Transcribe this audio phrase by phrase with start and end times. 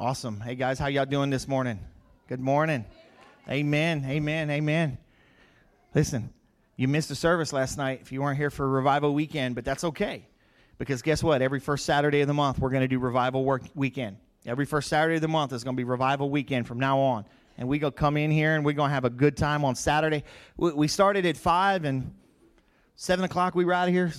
[0.00, 0.38] Awesome.
[0.38, 1.80] Hey guys, how y'all doing this morning?
[2.28, 2.84] Good morning.
[3.50, 4.04] Amen.
[4.06, 4.48] Amen.
[4.48, 4.96] Amen.
[5.92, 6.32] Listen,
[6.76, 9.82] you missed a service last night if you weren't here for revival weekend, but that's
[9.82, 10.24] okay.
[10.78, 11.42] Because guess what?
[11.42, 14.18] Every first Saturday of the month, we're going to do revival work weekend.
[14.46, 17.24] Every first Saturday of the month is going to be revival weekend from now on.
[17.56, 19.64] And we're going to come in here and we're going to have a good time
[19.64, 20.22] on Saturday.
[20.56, 22.14] We started at 5 and
[22.94, 24.12] 7 o'clock we were out of here.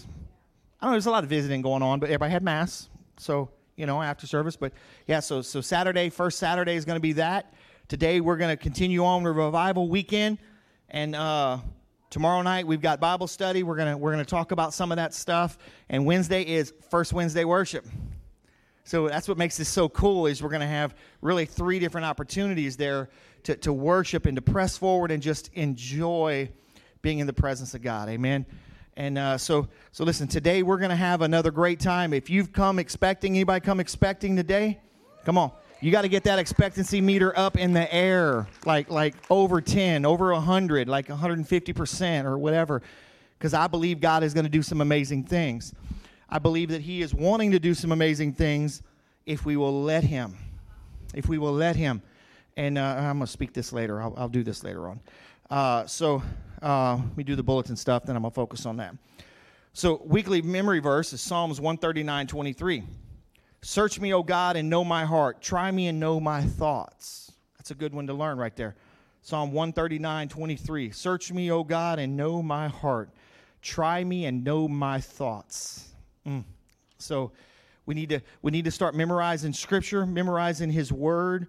[0.82, 2.90] I don't know, there's a lot of visiting going on, but everybody had Mass.
[3.16, 4.58] So you know, after service.
[4.58, 4.74] But
[5.08, 7.54] yeah, so so Saturday, first Saturday is going to be that.
[7.88, 10.38] Today we're going to continue on with revival weekend,
[10.90, 11.60] and uh,
[12.10, 13.64] tomorrow night we've got Bible study.
[13.64, 15.58] We're gonna we're gonna talk about some of that stuff.
[15.88, 17.86] And Wednesday is first Wednesday worship.
[18.84, 22.06] So that's what makes this so cool is we're going to have really three different
[22.06, 23.10] opportunities there
[23.44, 26.50] to, to worship and to press forward and just enjoy
[27.04, 28.10] being in the presence of God.
[28.10, 28.48] Amen.
[29.00, 30.28] And uh, so, so listen.
[30.28, 32.12] Today we're going to have another great time.
[32.12, 34.78] If you've come expecting, anybody come expecting today?
[35.24, 39.16] Come on, you got to get that expectancy meter up in the air, like like
[39.30, 42.82] over ten, over hundred, like 150 percent or whatever,
[43.38, 45.74] because I believe God is going to do some amazing things.
[46.30, 48.84] I believe that He is wanting to do some amazing things
[49.26, 50.36] if we will let Him.
[51.14, 52.02] If we will let Him.
[52.58, 54.02] And uh, I'm going to speak this later.
[54.02, 55.00] I'll, I'll do this later on.
[55.50, 56.22] Uh, so
[56.62, 58.96] uh, we do the bulletin stuff, then I'm going to focus on that.
[59.74, 62.84] So, weekly memory verse is Psalms 139 23.
[63.62, 65.42] Search me, O God, and know my heart.
[65.42, 67.32] Try me and know my thoughts.
[67.58, 68.76] That's a good one to learn right there.
[69.22, 70.92] Psalm 139 23.
[70.92, 73.12] Search me, O God, and know my heart.
[73.62, 75.90] Try me and know my thoughts.
[76.26, 76.44] Mm.
[76.98, 77.32] So,
[77.90, 81.48] we need to we need to start memorizing scripture memorizing his word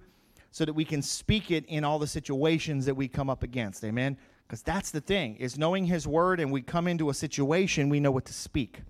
[0.53, 3.85] so that we can speak it in all the situations that we come up against
[3.85, 4.17] amen
[4.51, 8.01] because that's the thing, is knowing his word and we come into a situation, we
[8.01, 8.81] know what to speak.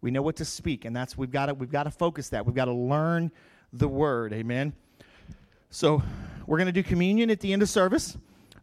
[0.00, 2.46] We know what to speak, and that's we've got to we've got to focus that.
[2.46, 3.30] We've got to learn
[3.70, 4.32] the word.
[4.32, 4.72] Amen.
[5.68, 6.02] So
[6.46, 8.16] we're going to do communion at the end of service.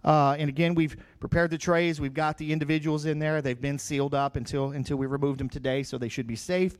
[0.03, 2.02] Uh, and again, we've prepared the trays.
[2.02, 3.44] We've got the individuals in there.
[3.44, 6.75] They've been sealed up until until we removed them today, so they should be safe.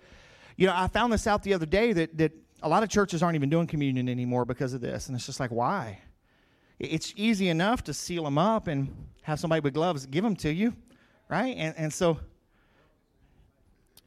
[0.58, 2.32] You know, I found this out the other day that that
[2.64, 5.40] a lot of churches aren't even doing communion anymore because of this, and it's just
[5.40, 6.00] like, why?
[6.82, 8.90] It's easy enough to seal them up and
[9.22, 10.74] have somebody with gloves give them to you,
[11.30, 11.56] right?
[11.56, 12.20] And, and so,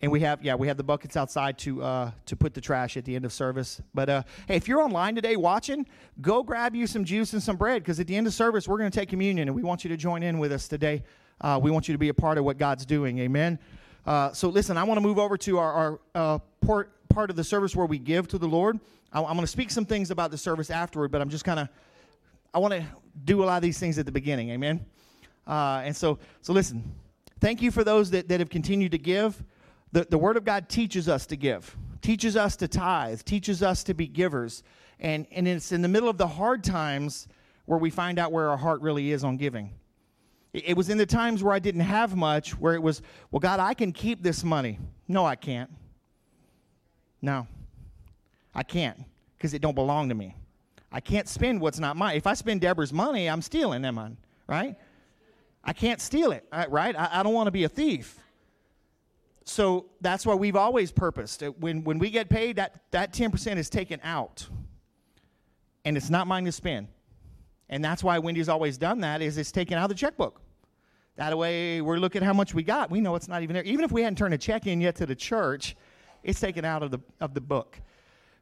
[0.03, 2.97] and we have, yeah, we have the buckets outside to uh, to put the trash
[2.97, 3.81] at the end of service.
[3.95, 5.87] But uh, hey, if you're online today watching,
[6.21, 8.79] go grab you some juice and some bread because at the end of service we're
[8.79, 11.05] going to take communion and we want you to join in with us today.
[11.41, 13.21] Uh, we want you to be a part of what God's doing.
[13.21, 13.57] Amen.
[14.05, 17.37] Uh, so listen, I want to move over to our, our uh, part part of
[17.37, 18.81] the service where we give to the Lord.
[19.13, 21.61] I, I'm going to speak some things about the service afterward, but I'm just kind
[21.61, 21.69] of
[22.55, 22.87] I want to
[23.25, 24.51] do a lot of these things at the beginning.
[24.51, 24.87] Amen.
[25.47, 26.95] Uh, and so, so listen.
[27.41, 29.43] Thank you for those that, that have continued to give.
[29.93, 33.85] The, the Word of God teaches us to give, teaches us to tithe, teaches us
[33.85, 34.63] to be givers.
[35.01, 37.29] And, and it's in the middle of the hard times
[37.67, 39.75] where we find out where our heart really is on giving.
[40.53, 43.41] It, it was in the times where I didn't have much, where it was, well,
[43.41, 44.79] God, I can keep this money.
[45.09, 45.71] No, I can't.
[47.21, 47.47] No,
[48.55, 49.05] I can't
[49.37, 50.37] because it don't belong to me.
[50.95, 52.17] I can't spend what's not mine.
[52.17, 54.77] If I spend Deborah's money, I'm stealing them, on, right?
[55.65, 56.95] I can't steal it, right?
[56.95, 58.21] I, I don't want to be a thief.
[59.45, 61.43] So that's why we've always purposed.
[61.59, 64.47] When, when we get paid, that, that 10% is taken out.
[65.85, 66.87] And it's not mine to spend.
[67.69, 70.41] And that's why Wendy's always done that, is it's taken out of the checkbook.
[71.17, 72.93] That way, we're looking at how much we got.
[72.93, 73.65] We know it's not even there.
[73.65, 75.75] Even if we hadn't turned a check in yet to the church,
[76.23, 77.81] it's taken out of the, of the book.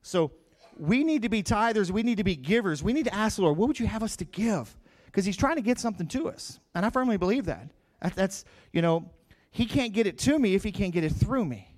[0.02, 0.32] So
[0.78, 1.90] we need to be tithers.
[1.90, 2.82] We need to be givers.
[2.82, 4.76] We need to ask the Lord, what would you have us to give?
[5.06, 6.58] Because He's trying to get something to us.
[6.74, 7.68] And I firmly believe that.
[8.00, 8.14] that.
[8.14, 9.10] That's, you know,
[9.50, 11.68] He can't get it to me if He can't get it through me.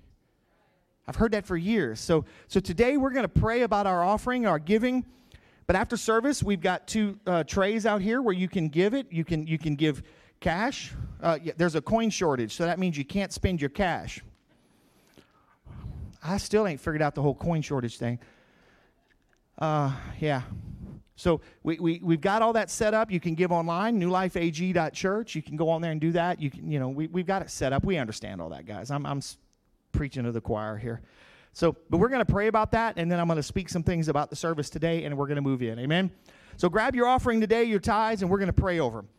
[1.07, 1.99] I've heard that for years.
[1.99, 5.05] So, so today we're going to pray about our offering, our giving.
[5.67, 9.07] But after service, we've got two uh, trays out here where you can give it.
[9.11, 10.03] You can, you can give
[10.39, 10.93] cash.
[11.21, 14.21] Uh, yeah, there's a coin shortage, so that means you can't spend your cash.
[16.23, 18.19] I still ain't figured out the whole coin shortage thing.
[19.57, 20.41] Uh, yeah.
[21.15, 23.09] So we, we, we've got all that set up.
[23.09, 25.35] You can give online, newlifeag.church.
[25.35, 26.41] You can go on there and do that.
[26.41, 27.85] You can, you know, we, we've got it set up.
[27.85, 28.91] We understand all that, guys.
[28.91, 29.21] I'm, I'm
[29.93, 31.01] preaching to the choir here.
[31.53, 33.81] So, but we're going to pray about that, and then I'm going to speak some
[33.81, 35.79] things about the service today, and we're going to move in.
[35.79, 36.11] Amen?
[36.57, 39.09] So grab your offering today, your tithes, and we're going to pray over them.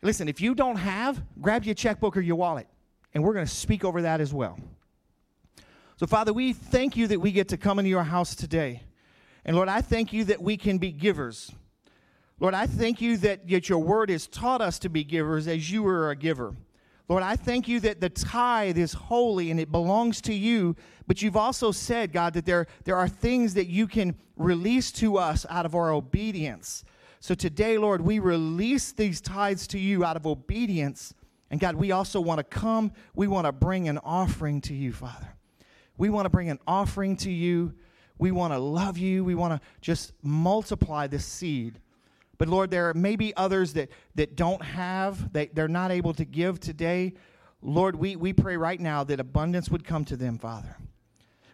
[0.00, 2.66] Listen, if you don't have, grab your checkbook or your wallet,
[3.12, 4.58] and we're going to speak over that as well.
[5.96, 8.82] So, Father, we thank you that we get to come into your house today.
[9.44, 11.52] And Lord, I thank you that we can be givers.
[12.40, 15.70] Lord, I thank you that, yet your word has taught us to be givers as
[15.70, 16.56] you were a giver.
[17.08, 20.74] Lord, I thank you that the tithe is holy and it belongs to you,
[21.06, 25.18] but you've also said, God, that there, there are things that you can release to
[25.18, 26.82] us out of our obedience.
[27.20, 31.14] So today, Lord, we release these tithes to you out of obedience.
[31.50, 34.92] And God, we also want to come, we want to bring an offering to you,
[34.92, 35.36] Father.
[35.96, 37.74] We want to bring an offering to you.
[38.18, 39.24] We want to love you.
[39.24, 41.80] We want to just multiply this seed.
[42.38, 46.24] But Lord, there may be others that, that don't have, they, they're not able to
[46.24, 47.14] give today.
[47.62, 50.76] Lord, we, we pray right now that abundance would come to them, Father.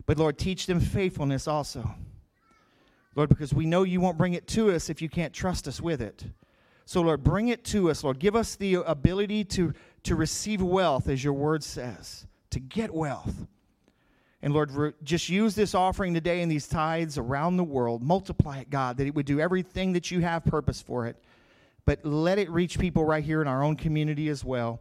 [0.06, 1.94] But Lord, teach them faithfulness also.
[3.14, 5.80] Lord, because we know you won't bring it to us if you can't trust us
[5.80, 6.24] with it.
[6.86, 8.18] So, Lord, bring it to us, Lord.
[8.18, 9.72] Give us the ability to,
[10.04, 13.46] to receive wealth, as your word says, to get wealth.
[14.42, 18.02] And Lord, just use this offering today and these tithes around the world.
[18.02, 21.22] Multiply it, God, that it would do everything that you have purpose for it.
[21.84, 24.80] But let it reach people right here in our own community as well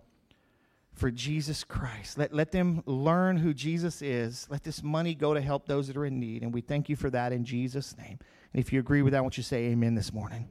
[0.94, 2.18] for Jesus Christ.
[2.18, 4.46] Let, let them learn who Jesus is.
[4.50, 6.44] Let this money go to help those that are in need.
[6.44, 8.20] And we thank you for that in Jesus' name.
[8.54, 10.50] And if you agree with that, I want you to say amen this morning.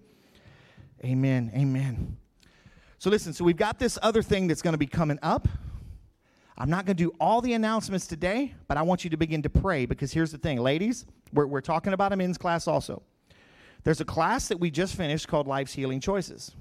[1.04, 1.50] Amen.
[1.54, 2.16] Amen.
[2.98, 5.46] So listen, so we've got this other thing that's going to be coming up.
[6.58, 9.42] I'm not going to do all the announcements today, but I want you to begin
[9.42, 13.02] to pray because here's the thing, ladies, we're, we're talking about a men's class also.
[13.84, 16.56] There's a class that we just finished called Life's Healing Choices.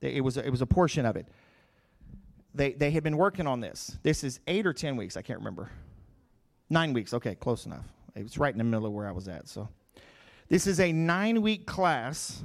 [0.00, 1.28] It was a, it was a portion of it.
[2.52, 3.96] They, they had been working on this.
[4.02, 5.70] This is eight or 10 weeks, I can't remember.
[6.68, 7.86] Nine weeks, okay, close enough.
[8.16, 9.48] It was right in the middle of where I was at.
[9.48, 9.68] So,
[10.48, 12.42] this is a nine week class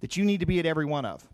[0.00, 1.26] that you need to be at every one of.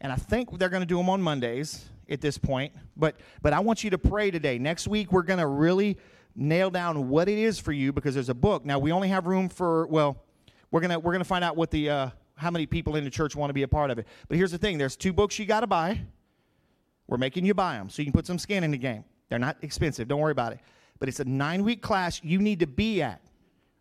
[0.00, 2.72] And I think they're going to do them on Mondays at this point.
[2.96, 4.58] But but I want you to pray today.
[4.58, 5.98] Next week we're going to really
[6.34, 8.64] nail down what it is for you because there's a book.
[8.64, 10.22] Now we only have room for well,
[10.70, 13.36] we're gonna we're gonna find out what the uh, how many people in the church
[13.36, 14.06] want to be a part of it.
[14.28, 16.00] But here's the thing: there's two books you got to buy.
[17.06, 19.04] We're making you buy them so you can put some skin in the game.
[19.28, 20.06] They're not expensive.
[20.06, 20.60] Don't worry about it.
[21.00, 23.20] But it's a nine week class you need to be at.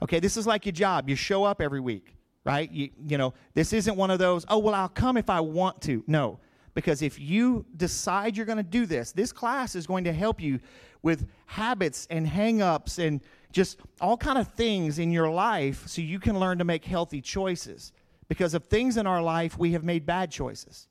[0.01, 1.09] Okay, this is like your job.
[1.09, 2.15] You show up every week,
[2.45, 2.71] right?
[2.71, 5.81] You, you know, this isn't one of those, oh, well, I'll come if I want
[5.81, 6.03] to.
[6.07, 6.39] No,
[6.73, 10.41] because if you decide you're going to do this, this class is going to help
[10.41, 10.59] you
[11.01, 13.21] with habits and hangups and
[13.51, 17.21] just all kind of things in your life so you can learn to make healthy
[17.21, 17.91] choices.
[18.27, 20.87] Because of things in our life, we have made bad choices.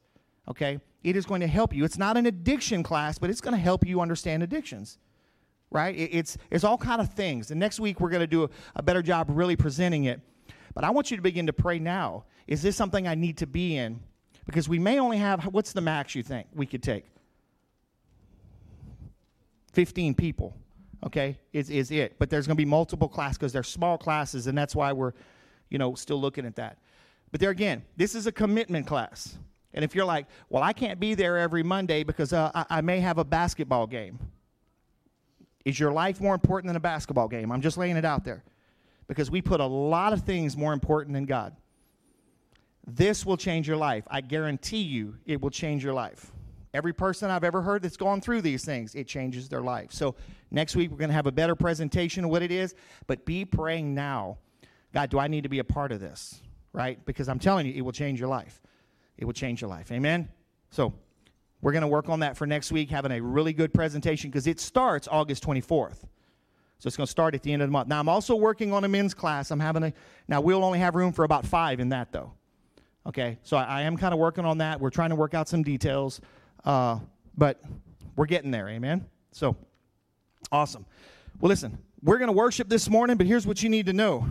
[0.48, 0.80] Okay?
[1.04, 1.84] It is going to help you.
[1.84, 4.98] It's not an addiction class, but it's going to help you understand addictions.
[5.70, 5.94] Right?
[5.96, 7.50] It's, it's all kind of things.
[7.50, 10.20] And next week, we're going to do a, a better job really presenting it.
[10.74, 12.24] But I want you to begin to pray now.
[12.46, 14.00] Is this something I need to be in?
[14.48, 17.04] Because we may only have, what's the max you think we could take?
[19.74, 20.56] 15 people,
[21.04, 22.16] okay, is, is it.
[22.18, 25.12] But there's going to be multiple classes because they're small classes, and that's why we're,
[25.68, 26.78] you know, still looking at that.
[27.30, 29.36] But there again, this is a commitment class.
[29.74, 32.80] And if you're like, well, I can't be there every Monday because uh, I, I
[32.80, 34.18] may have a basketball game.
[35.66, 37.52] Is your life more important than a basketball game?
[37.52, 38.44] I'm just laying it out there.
[39.08, 41.54] Because we put a lot of things more important than God.
[42.88, 44.04] This will change your life.
[44.10, 46.32] I guarantee you it will change your life.
[46.72, 49.92] Every person I've ever heard that's gone through these things, it changes their life.
[49.92, 50.14] So
[50.50, 52.74] next week we're going to have a better presentation of what it is,
[53.06, 54.38] but be praying now.
[54.94, 56.40] God, do I need to be a part of this?
[56.72, 57.04] Right?
[57.04, 58.62] Because I'm telling you, it will change your life.
[59.18, 59.92] It will change your life.
[59.92, 60.28] Amen?
[60.70, 60.94] So
[61.60, 64.46] we're going to work on that for next week, having a really good presentation because
[64.46, 66.04] it starts August 24th.
[66.78, 67.88] So it's going to start at the end of the month.
[67.88, 69.50] Now, I'm also working on a men's class.
[69.50, 69.92] I'm having a,
[70.28, 72.32] now we'll only have room for about five in that though.
[73.06, 74.80] Okay, so I, I am kind of working on that.
[74.80, 76.20] We're trying to work out some details,
[76.64, 76.98] uh,
[77.36, 77.62] but
[78.16, 78.68] we're getting there.
[78.68, 79.06] Amen.
[79.32, 79.56] So
[80.52, 80.84] awesome.
[81.40, 84.26] Well, listen, we're going to worship this morning, but here's what you need to know.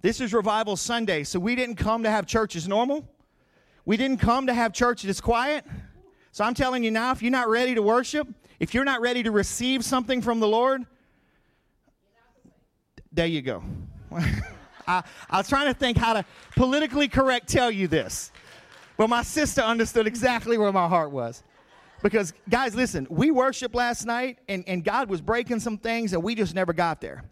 [0.00, 3.08] This is Revival Sunday, so we didn't come to have church as normal.
[3.84, 5.64] We didn't come to have church that's quiet.
[6.30, 8.28] So I'm telling you now, if you're not ready to worship,
[8.60, 10.84] if you're not ready to receive something from the Lord,
[13.12, 13.62] there you go.
[14.88, 16.24] I, I was trying to think how to
[16.56, 18.32] politically correct tell you this.
[18.96, 21.44] But my sister understood exactly where my heart was.
[22.02, 26.22] Because, guys, listen, we worshiped last night and, and God was breaking some things and
[26.22, 27.24] we just never got there.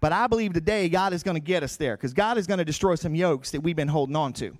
[0.00, 2.58] But I believe today God is going to get us there because God is going
[2.58, 4.56] to destroy some yokes that we've been holding on to.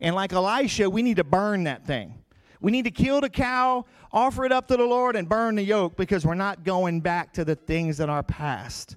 [0.00, 2.14] And like Elisha, we need to burn that thing.
[2.60, 5.62] We need to kill the cow, offer it up to the Lord, and burn the
[5.62, 8.96] yoke because we're not going back to the things in our past.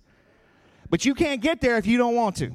[0.89, 2.51] But you can't get there if you don't want to.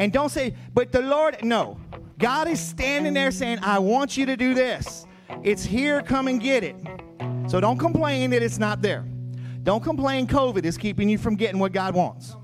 [0.00, 1.78] And don't say, but the Lord, no.
[2.18, 5.06] God is standing there saying, I want you to do this.
[5.42, 6.74] It's here, come and get it.
[7.46, 9.04] So don't complain that it's not there.
[9.62, 12.34] Don't complain COVID is keeping you from getting what God wants.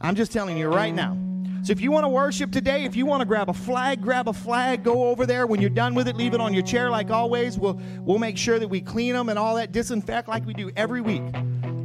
[0.00, 1.16] I'm just telling you right now.
[1.62, 4.26] So if you want to worship today, if you want to grab a flag, grab
[4.26, 5.46] a flag, go over there.
[5.46, 7.56] When you're done with it, leave it on your chair like always.
[7.56, 10.70] We'll we'll make sure that we clean them and all that, disinfect like we do
[10.76, 11.22] every week.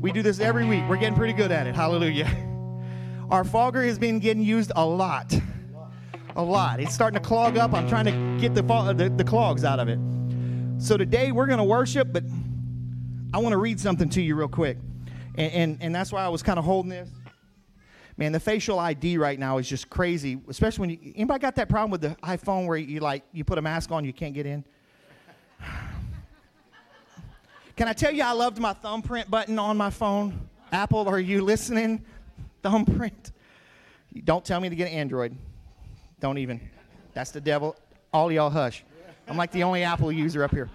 [0.02, 0.84] We do this every week.
[0.90, 1.76] We're getting pretty good at it.
[1.76, 2.30] Hallelujah.
[3.32, 5.36] Our fogger has been getting used a lot.
[6.36, 6.80] A lot.
[6.80, 7.74] It's starting to clog up.
[7.74, 10.00] I'm trying to get the, the, the clogs out of it.
[10.80, 12.24] So today we're going to worship, but
[13.32, 14.78] I want to read something to you real quick.
[15.36, 17.08] And, and, and that's why I was kind of holding this.
[18.18, 21.70] Man, the facial ID right now is just crazy, especially when you, anybody got that
[21.70, 24.48] problem with the iPhone where you like, you put a mask on, you can't get
[24.48, 24.66] in?
[27.76, 30.50] Can I tell you I loved my thumbprint button on my phone?
[30.72, 32.04] Apple, are you listening?
[32.70, 33.32] Thumbprint.
[34.26, 35.36] Don't tell me to get an Android.
[36.20, 36.62] Don't even.
[37.14, 37.76] That's the devil.
[38.14, 38.84] All y'all hush.
[39.28, 40.70] I'm like the only Apple user up here.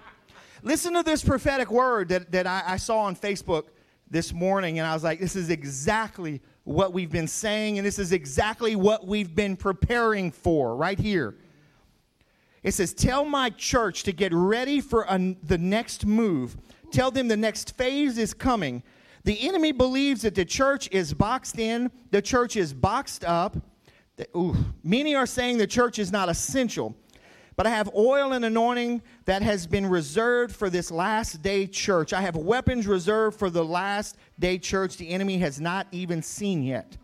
[0.61, 3.65] Listen to this prophetic word that, that I, I saw on Facebook
[4.09, 7.99] this morning, and I was like, this is exactly what we've been saying, and this
[7.99, 11.35] is exactly what we've been preparing for right here.
[12.63, 16.57] It says, Tell my church to get ready for a, the next move.
[16.91, 18.83] Tell them the next phase is coming.
[19.25, 23.57] The enemy believes that the church is boxed in, the church is boxed up.
[24.37, 26.95] Ooh, many are saying the church is not essential.
[27.55, 32.13] But I have oil and anointing that has been reserved for this last day church.
[32.13, 36.61] I have weapons reserved for the last day church the enemy has not even seen
[36.61, 36.95] yet.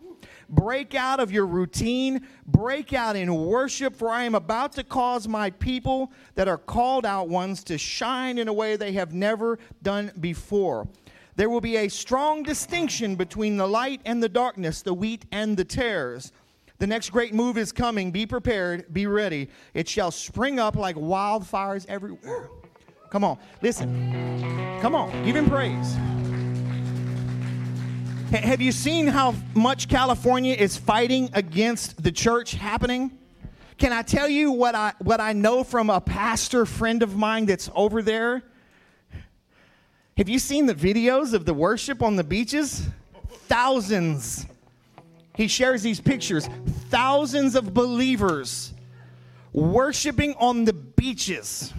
[0.48, 5.26] Break out of your routine, break out in worship, for I am about to cause
[5.26, 9.58] my people that are called out ones to shine in a way they have never
[9.82, 10.86] done before.
[11.36, 15.56] There will be a strong distinction between the light and the darkness, the wheat and
[15.56, 16.32] the tares.
[16.78, 18.10] The next great move is coming.
[18.10, 19.48] Be prepared, be ready.
[19.72, 22.50] It shall spring up like wildfires everywhere.
[23.08, 24.78] Come on, listen.
[24.80, 25.94] Come on, give him praise.
[28.32, 33.10] Have you seen how much California is fighting against the church happening?
[33.78, 37.46] Can I tell you what I what I know from a pastor friend of mine
[37.46, 38.42] that's over there?
[40.16, 42.86] Have you seen the videos of the worship on the beaches?
[43.46, 44.46] Thousands
[45.34, 46.48] he shares these pictures
[46.90, 48.74] thousands of believers
[49.52, 51.72] worshiping on the beaches.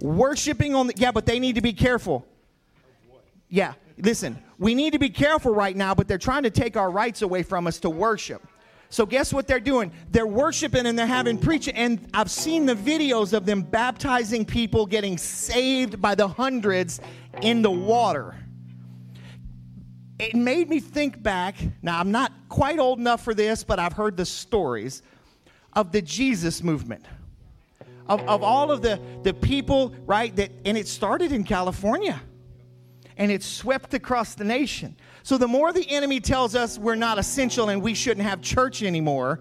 [0.00, 2.24] Worshiping on the, yeah, but they need to be careful.
[3.48, 6.90] Yeah, listen, we need to be careful right now, but they're trying to take our
[6.90, 8.46] rights away from us to worship.
[8.90, 9.92] So guess what they're doing?
[10.10, 11.74] They're worshiping and they're having preaching.
[11.74, 17.00] And I've seen the videos of them baptizing people, getting saved by the hundreds
[17.42, 18.34] in the water
[20.18, 21.56] it made me think back.
[21.80, 25.02] Now, I'm not quite old enough for this, but I've heard the stories
[25.74, 27.04] of the Jesus movement.
[28.08, 32.20] Of, of all of the, the people, right, that, and it started in California
[33.16, 34.96] and it swept across the nation.
[35.28, 38.82] So the more the enemy tells us we're not essential and we shouldn't have church
[38.82, 39.40] anymore,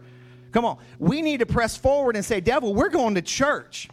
[0.51, 3.87] come on, we need to press forward and say, Devil, we're going to church.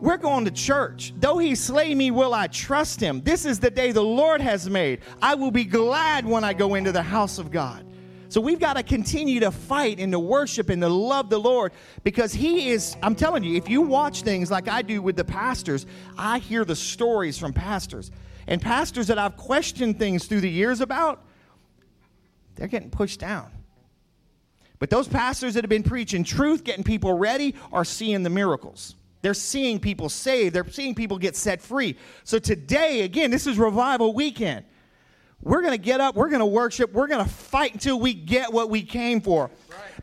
[0.00, 1.14] We're going to church.
[1.16, 3.22] Though he slay me, will I trust him?
[3.22, 5.02] This is the day the Lord has made.
[5.22, 7.86] I will be glad when I go into the house of God.
[8.28, 11.70] So we've got to continue to fight and to worship and to love the Lord
[12.02, 15.24] because He is, I'm telling you, if you watch things like I do with the
[15.24, 15.86] pastors,
[16.18, 18.10] I hear the stories from pastors.
[18.46, 21.24] And pastors that I've questioned things through the years about,
[22.56, 23.50] they're getting pushed down.
[24.78, 28.96] But those pastors that have been preaching truth, getting people ready, are seeing the miracles.
[29.22, 30.54] They're seeing people saved.
[30.54, 31.96] They're seeing people get set free.
[32.24, 34.64] So today, again, this is revival weekend.
[35.42, 36.14] We're going to get up.
[36.14, 36.92] We're going to worship.
[36.92, 39.50] We're going to fight until we get what we came for.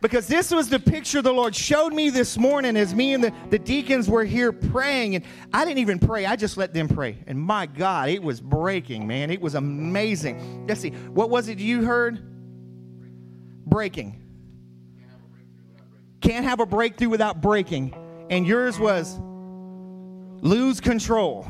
[0.02, 3.34] Because this was the picture the Lord showed me this morning as me and the,
[3.50, 5.16] the deacons were here praying.
[5.16, 7.18] And I didn't even pray, I just let them pray.
[7.28, 9.32] And my God, it was breaking, man.
[9.32, 10.68] It was amazing.
[10.68, 12.22] Let's see, what was it you heard?
[13.66, 14.22] Breaking.
[16.22, 17.94] Can't have a breakthrough without breaking
[18.30, 19.20] and yours was
[20.42, 21.48] lose control.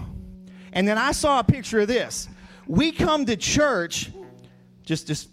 [0.74, 2.30] And then I saw a picture of this.
[2.70, 4.12] We come to church,
[4.84, 5.30] just, just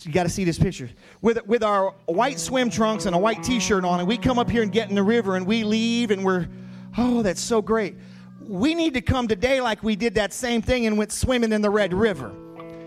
[0.00, 0.88] you got to see this picture
[1.20, 4.48] with with our white swim trunks and a white T-shirt on, and we come up
[4.48, 6.48] here and get in the river, and we leave, and we're,
[6.96, 7.94] oh, that's so great.
[8.40, 11.60] We need to come today like we did that same thing and went swimming in
[11.60, 12.30] the Red River.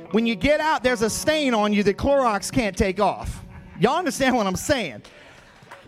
[0.10, 3.46] When you get out, there's a stain on you that Clorox can't take off.
[3.80, 5.04] Y'all understand what I'm saying?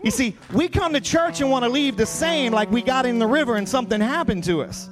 [0.04, 3.06] You see, we come to church and want to leave the same like we got
[3.06, 4.88] in the river and something happened to us.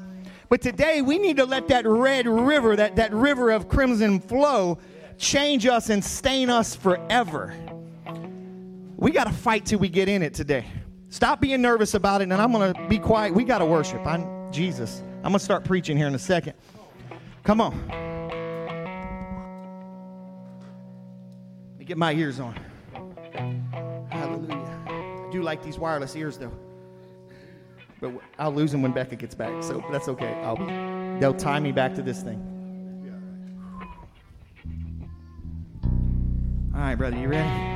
[0.53, 4.77] But today we need to let that red river, that, that river of crimson flow,
[5.17, 7.55] change us and stain us forever.
[8.99, 10.67] We got to fight till we get in it today.
[11.09, 13.33] Stop being nervous about it, and I'm going to be quiet.
[13.33, 14.07] We got to worship.
[14.07, 15.03] I'm Jesus.
[15.25, 16.53] I'm going to start preaching here in a second.
[17.45, 17.89] Come on.
[21.71, 22.55] Let me get my ears on.
[24.11, 24.83] Hallelujah.
[24.87, 26.53] I do like these wireless ears, though.
[28.03, 30.35] But I'll lose him when Becca gets back, so that's okay.
[30.43, 32.49] I'll be, they'll tie me back to this thing.
[36.75, 37.73] All right, brother, you ready?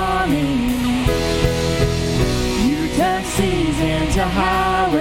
[0.00, 0.60] morning.
[2.68, 4.99] You turn seasons into highways.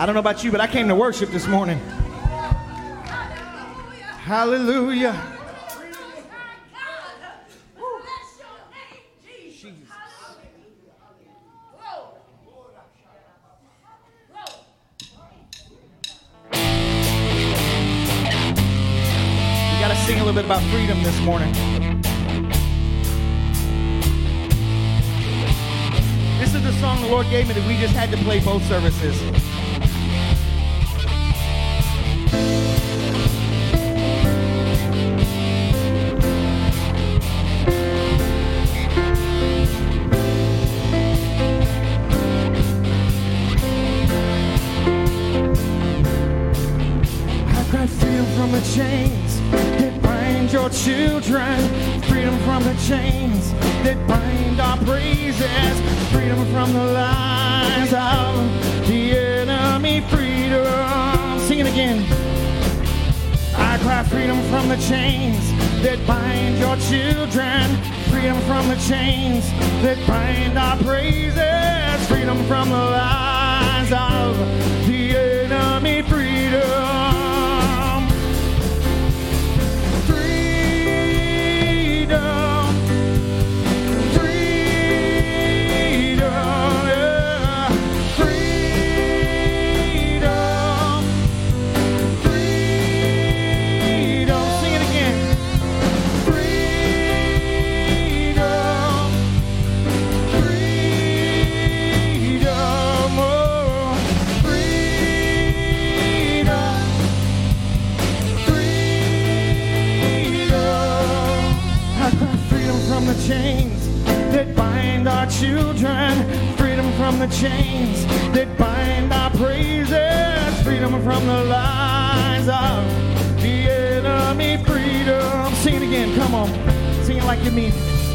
[0.00, 1.78] I don't know about you, but I came to worship this morning.
[4.24, 5.12] Hallelujah.
[5.12, 5.36] Hallelujah.
[20.06, 21.52] sing a little bit about freedom this morning.
[26.38, 28.64] This is the song the Lord gave me that we just had to play both
[28.64, 29.20] services.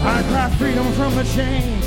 [0.08, 1.86] I cry freedom from the chains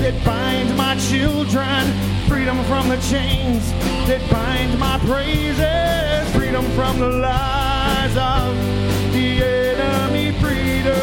[0.00, 1.86] that bind my children,
[2.28, 3.70] freedom from the chains
[4.08, 8.56] that bind my praises, freedom from the lies of
[9.12, 10.99] the enemy, freedom.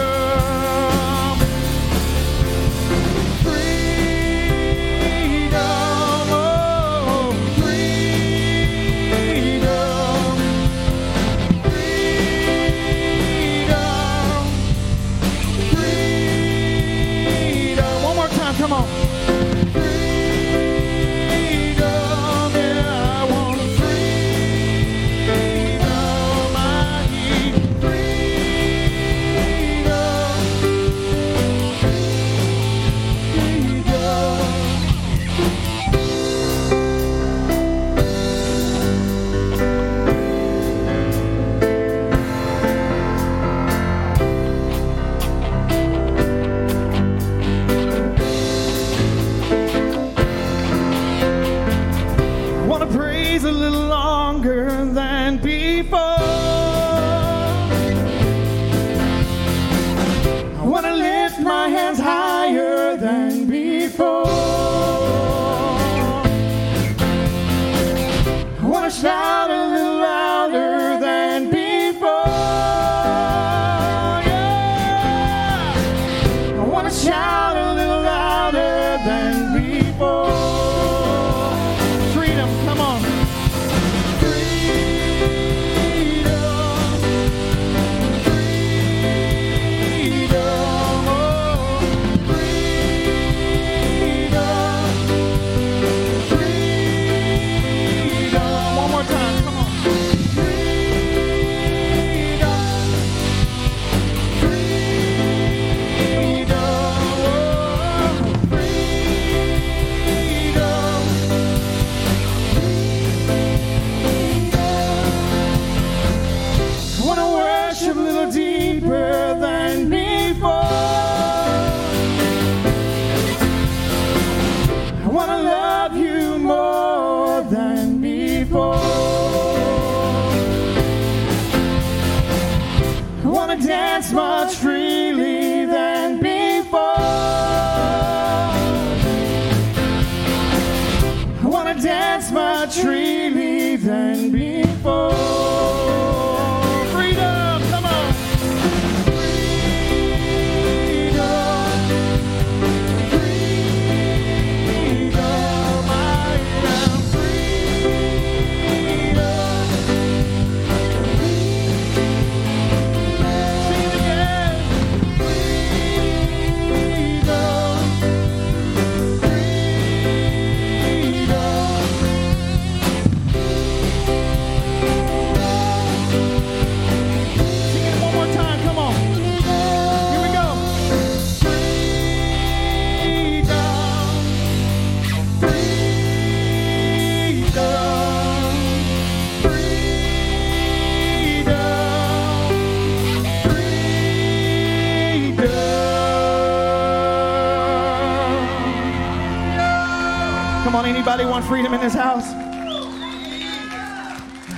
[200.87, 202.31] Anybody want freedom in this house?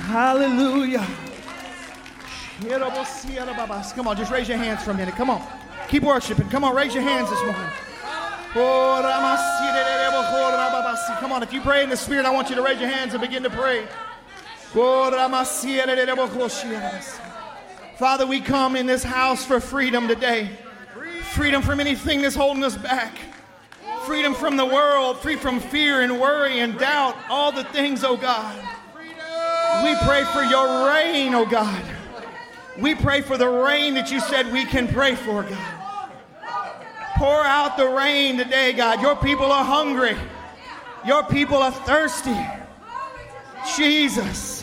[0.06, 1.04] Hallelujah.
[3.92, 5.16] Come on, just raise your hands for a minute.
[5.16, 5.44] Come on.
[5.88, 6.48] Keep worshiping.
[6.48, 7.60] Come on, raise your hands this morning.
[11.18, 13.12] Come on, if you pray in the Spirit, I want you to raise your hands
[13.12, 13.88] and begin to pray.
[17.98, 20.50] Father, we come in this house for freedom today.
[21.32, 23.18] Freedom from anything that's holding us back
[24.10, 28.16] freedom from the world, free from fear and worry and doubt, all the things, oh
[28.16, 28.56] God.
[29.84, 31.80] We pray for your rain, oh God.
[32.76, 36.12] We pray for the rain that you said we can pray for, God.
[37.18, 39.00] Pour out the rain today, God.
[39.00, 40.16] Your people are hungry.
[41.06, 42.36] Your people are thirsty.
[43.76, 44.59] Jesus.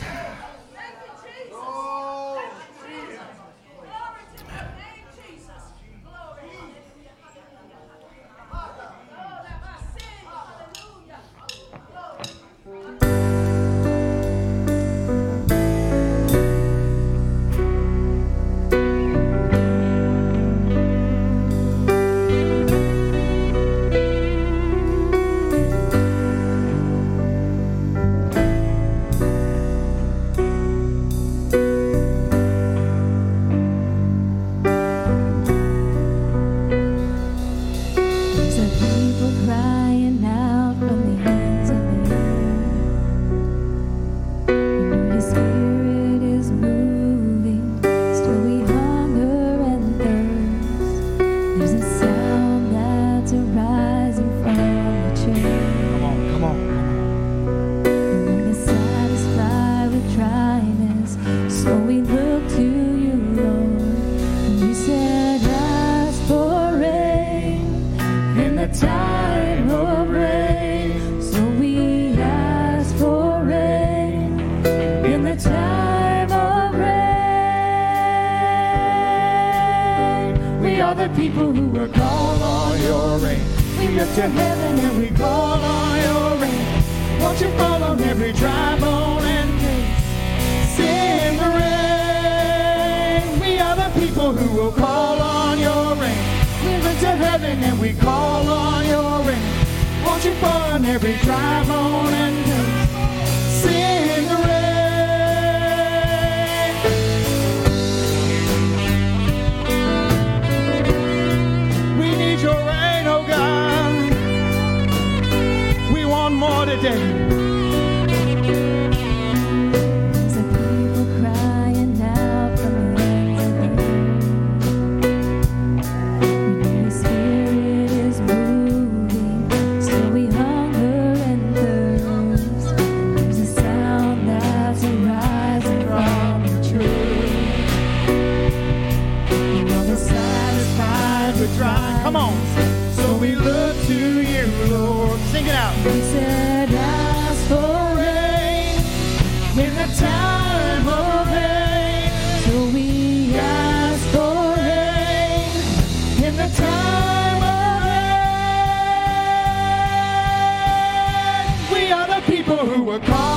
[162.78, 163.27] you were caught.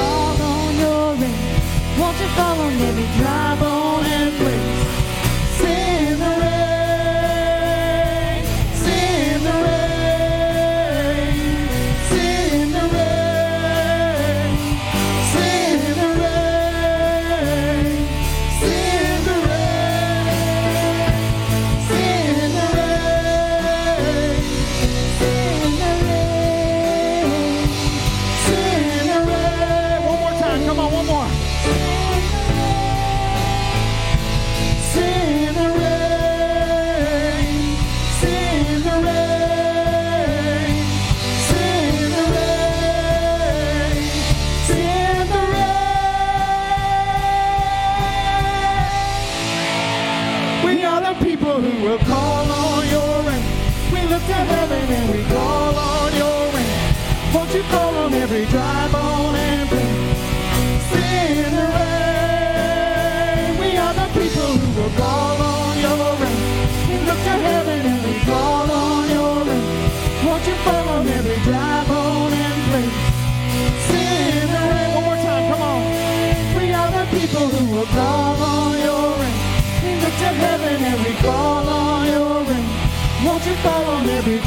[0.00, 1.60] fall on your rain.
[1.98, 4.89] Won't you fall on every dry bone and break?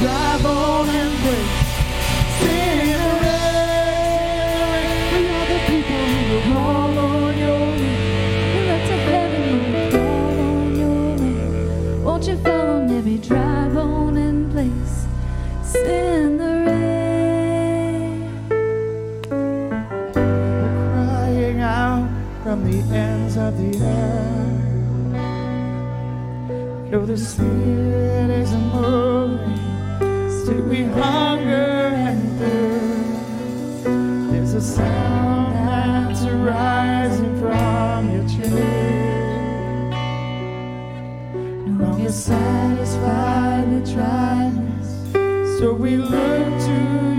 [0.03, 0.32] God.
[30.61, 33.83] we hunger and thirst.
[34.31, 38.53] There's a sound that's rising from your church.
[41.67, 47.12] No longer satisfied with dryness, so we look to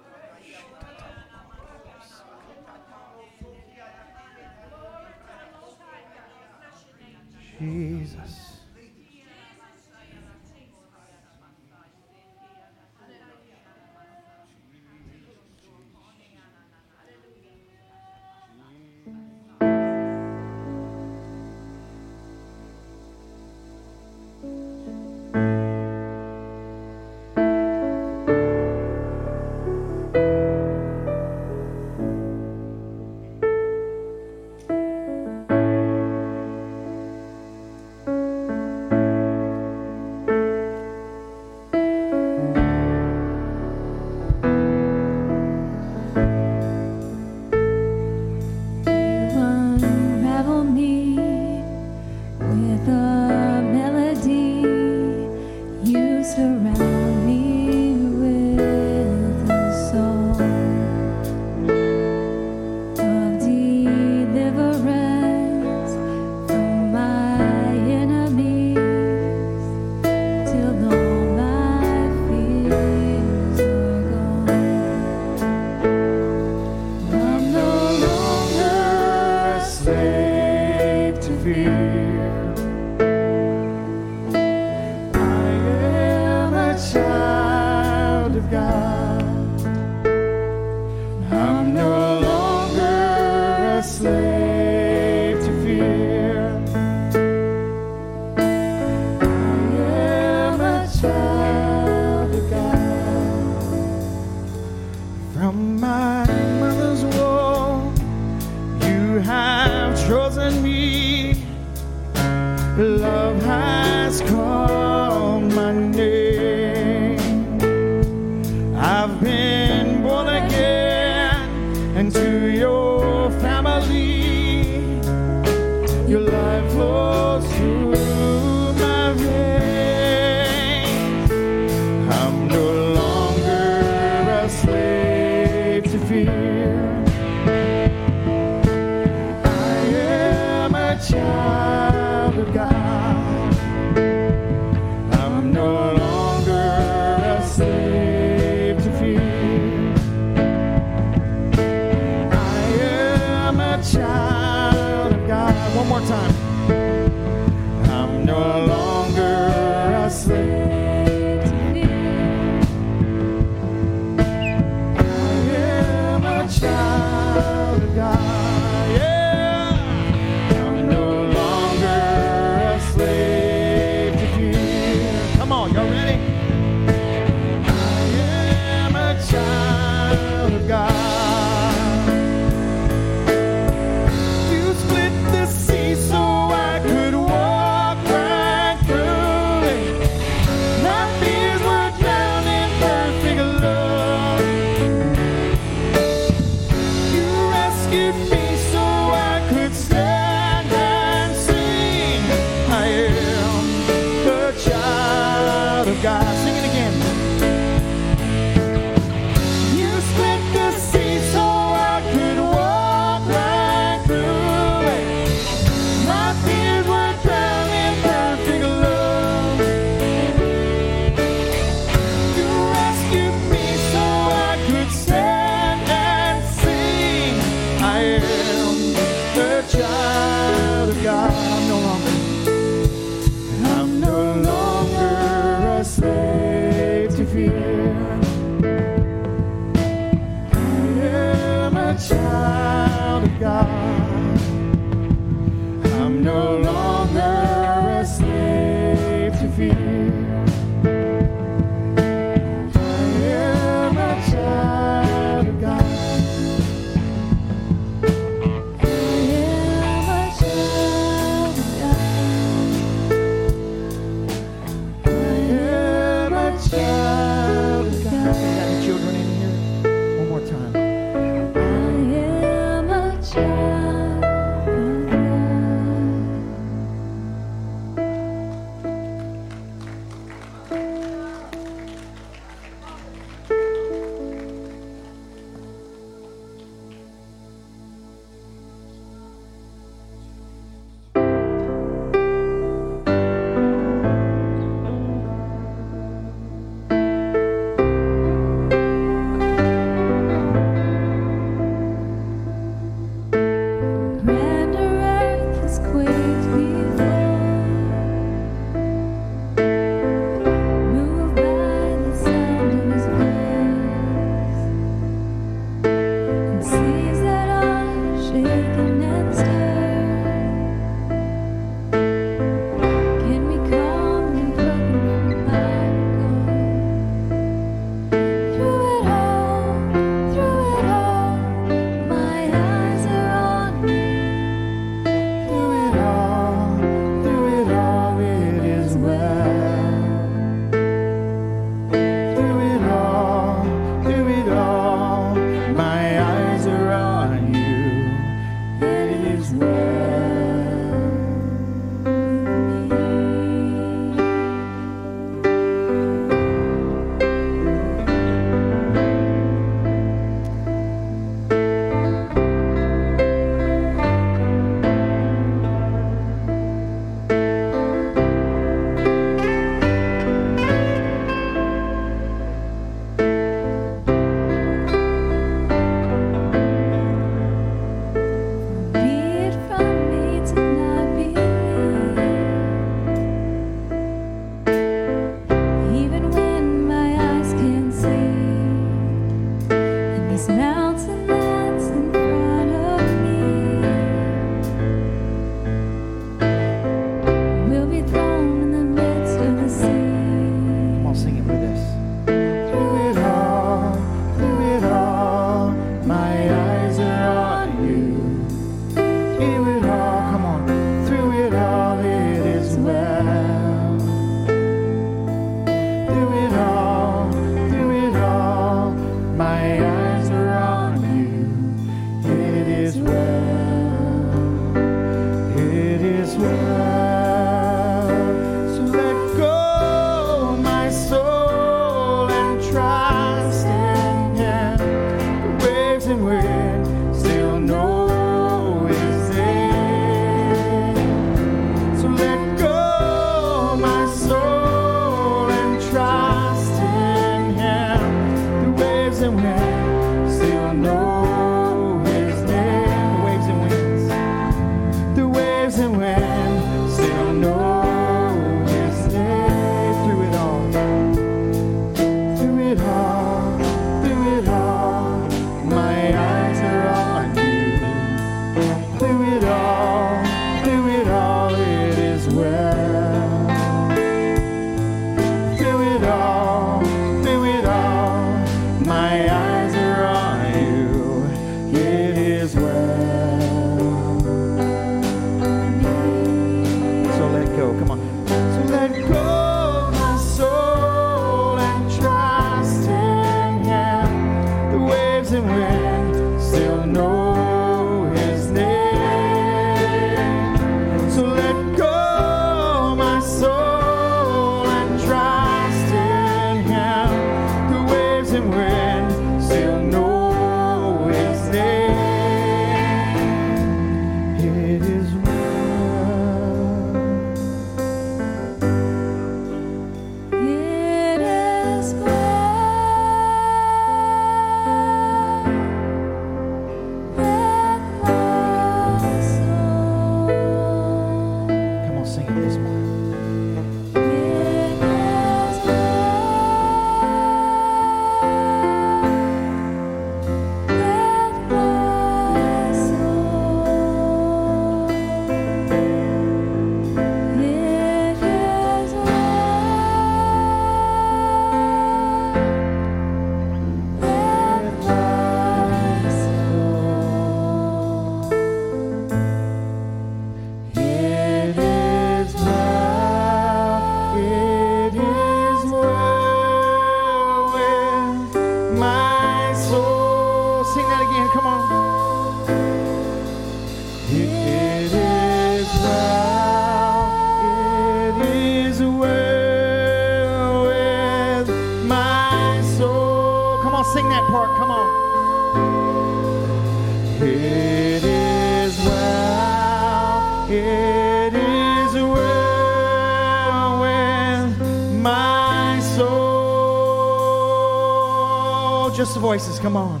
[599.06, 599.60] Just the voices.
[599.60, 600.00] Come on.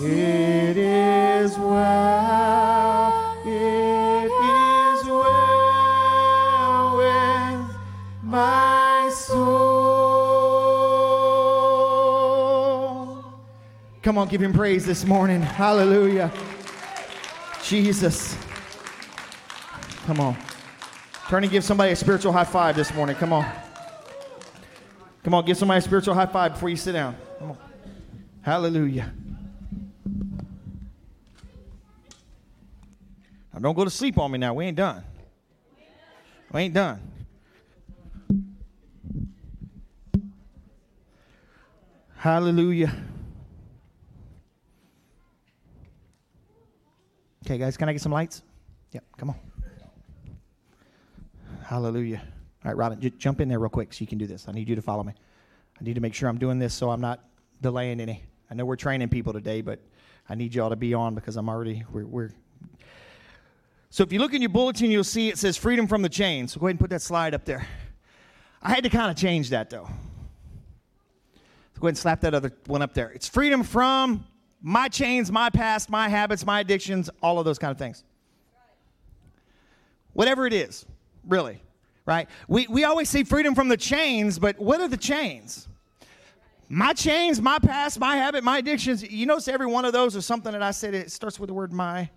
[0.00, 3.36] It is well.
[3.44, 7.76] It is well with
[8.22, 9.66] my soul.
[14.00, 15.42] Come on, give him praise this morning.
[15.42, 16.32] Hallelujah.
[17.62, 18.38] Jesus.
[20.06, 20.34] Come on.
[21.28, 23.16] Turn and give somebody a spiritual high five this morning.
[23.16, 23.44] Come on.
[25.24, 27.14] Come on, give somebody a spiritual high five before you sit down.
[27.38, 27.65] Come on.
[28.46, 29.12] Hallelujah.
[33.52, 34.54] Now, don't go to sleep on me now.
[34.54, 35.02] We ain't done.
[36.52, 37.00] We ain't done.
[42.14, 42.94] Hallelujah.
[47.44, 48.42] Okay, guys, can I get some lights?
[48.92, 49.36] Yep, come on.
[51.64, 52.22] Hallelujah.
[52.64, 54.46] All right, Robin, jump in there real quick so you can do this.
[54.46, 55.14] I need you to follow me.
[55.80, 57.24] I need to make sure I'm doing this so I'm not
[57.60, 58.22] delaying any.
[58.50, 59.80] I know we're training people today, but
[60.28, 62.30] I need y'all to be on because I'm already, we're, we're.
[63.90, 66.52] So if you look in your bulletin, you'll see it says freedom from the chains.
[66.52, 67.66] So go ahead and put that slide up there.
[68.62, 69.88] I had to kind of change that though.
[71.74, 73.10] So go ahead and slap that other one up there.
[73.10, 74.26] It's freedom from
[74.62, 78.02] my chains, my past, my habits, my addictions, all of those kind of things.
[80.14, 80.86] Whatever it is,
[81.26, 81.62] really,
[82.06, 82.28] right?
[82.48, 85.68] We, we always say freedom from the chains, but what are the chains?
[86.68, 89.08] My chains, my past, my habit, my addictions.
[89.08, 91.54] You notice every one of those is something that I said it starts with the
[91.54, 92.10] word my.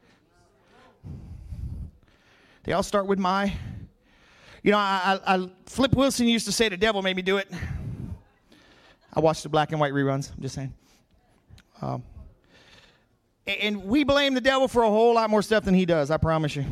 [2.64, 3.54] They all start with my.
[4.64, 7.50] You know, I, I, Flip Wilson used to say the devil made me do it.
[9.14, 10.34] I watched the black and white reruns.
[10.36, 10.74] I'm just saying.
[11.82, 12.04] Um,
[13.48, 16.18] and we blame the devil for a whole lot more stuff than he does, I
[16.18, 16.66] promise you.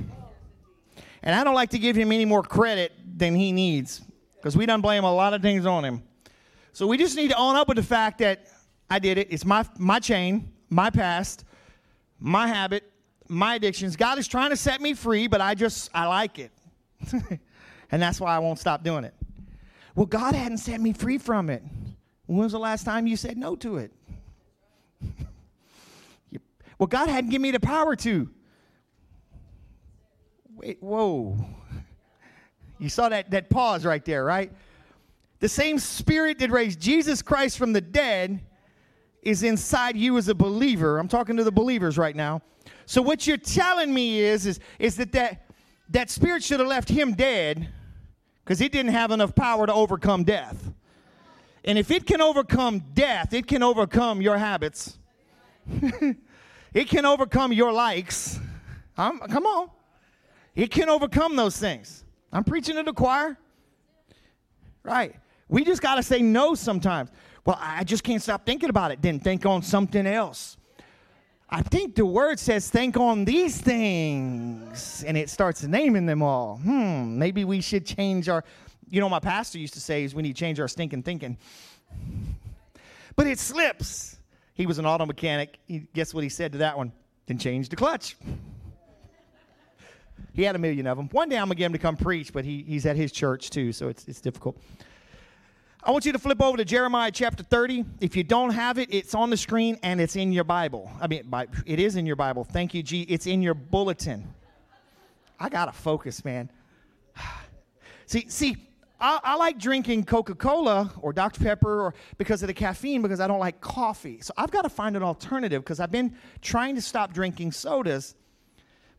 [1.24, 4.02] And I don't like to give him any more credit than he needs
[4.36, 6.04] because we done blame a lot of things on him.
[6.78, 8.46] So we just need to own up with the fact that
[8.88, 9.30] I did it.
[9.32, 11.44] It's my, my chain, my past,
[12.20, 12.84] my habit,
[13.28, 13.96] my addictions.
[13.96, 16.52] God is trying to set me free, but I just, I like it.
[17.92, 19.16] and that's why I won't stop doing it.
[19.96, 21.64] Well, God hadn't set me free from it.
[22.28, 23.92] When was the last time you said no to it?
[26.78, 28.30] well, God hadn't given me the power to.
[30.54, 31.38] Wait, whoa.
[32.80, 34.52] You saw that, that pause right there, right?
[35.40, 38.40] The same spirit that raised Jesus Christ from the dead
[39.22, 40.98] is inside you as a believer.
[40.98, 42.42] I'm talking to the believers right now.
[42.86, 45.48] So what you're telling me is, is, is that, that
[45.90, 47.70] that spirit should have left him dead
[48.44, 50.72] because it didn't have enough power to overcome death.
[51.64, 54.98] And if it can overcome death, it can overcome your habits.
[56.74, 58.40] it can overcome your likes.
[58.98, 59.70] Um, come on.
[60.56, 62.06] It can overcome those things.
[62.32, 63.38] I'm preaching to the choir.
[64.84, 65.16] Right.
[65.50, 67.10] We just got to say no sometimes.
[67.46, 69.02] Well, I just can't stop thinking about it.
[69.02, 70.58] Then think on something else.
[71.50, 76.58] I think the word says think on these things, and it starts naming them all.
[76.58, 78.44] Hmm, maybe we should change our.
[78.90, 81.38] You know, my pastor used to say is we need to change our stinking thinking.
[83.16, 84.18] But it slips.
[84.54, 85.60] He was an auto mechanic.
[85.68, 86.92] He, guess what he said to that one?
[87.28, 88.18] Then change the clutch.
[90.34, 91.08] He had a million of them.
[91.12, 93.50] One day I'm gonna get him to come preach, but he, he's at his church
[93.50, 94.58] too, so it's it's difficult.
[95.88, 97.86] I want you to flip over to Jeremiah chapter 30.
[98.02, 100.92] If you don't have it, it's on the screen and it's in your Bible.
[101.00, 101.24] I mean,
[101.66, 102.44] it is in your Bible.
[102.44, 103.04] Thank you, G.
[103.04, 104.28] It's in your bulletin.
[105.40, 106.50] I gotta focus, man.
[108.06, 108.58] See, see,
[109.00, 111.42] I, I like drinking Coca-Cola or Dr.
[111.42, 114.20] Pepper or because of the caffeine because I don't like coffee.
[114.22, 118.16] So I've got to find an alternative because I've been trying to stop drinking sodas.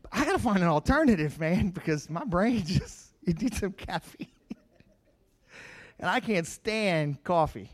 [0.03, 3.73] But I got to find an alternative, man, because my brain just it needs some
[3.73, 4.27] caffeine
[5.99, 7.71] and I can't stand coffee.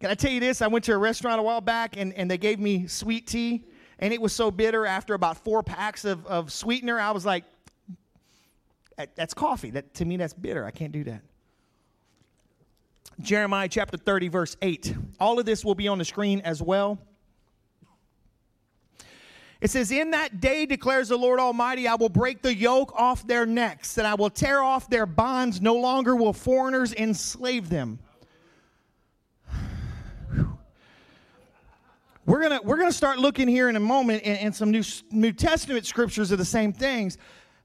[0.00, 0.62] Can I tell you this?
[0.62, 3.64] I went to a restaurant a while back and, and they gave me sweet tea,
[3.98, 7.44] and it was so bitter after about four packs of, of sweetener, I was like,
[9.14, 9.70] that's coffee.
[9.70, 10.64] That, to me, that's bitter.
[10.64, 11.22] I can't do that.
[13.20, 14.94] Jeremiah chapter 30, verse 8.
[15.18, 16.98] All of this will be on the screen as well.
[19.60, 23.26] It says, In that day, declares the Lord Almighty, I will break the yoke off
[23.26, 25.60] their necks, and I will tear off their bonds.
[25.60, 27.98] No longer will foreigners enslave them.
[32.26, 35.32] We're gonna we're gonna start looking here in a moment, and, and some new New
[35.32, 37.18] Testament scriptures are the same things,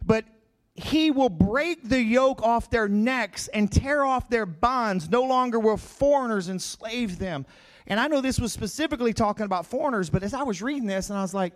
[0.04, 0.26] but
[0.74, 5.10] he will break the yoke off their necks and tear off their bonds.
[5.10, 7.46] No longer will foreigners enslave them.
[7.88, 11.10] And I know this was specifically talking about foreigners, but as I was reading this,
[11.10, 11.54] and I was like,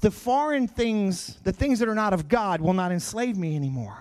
[0.00, 3.98] the foreign things, the things that are not of God, will not enslave me anymore.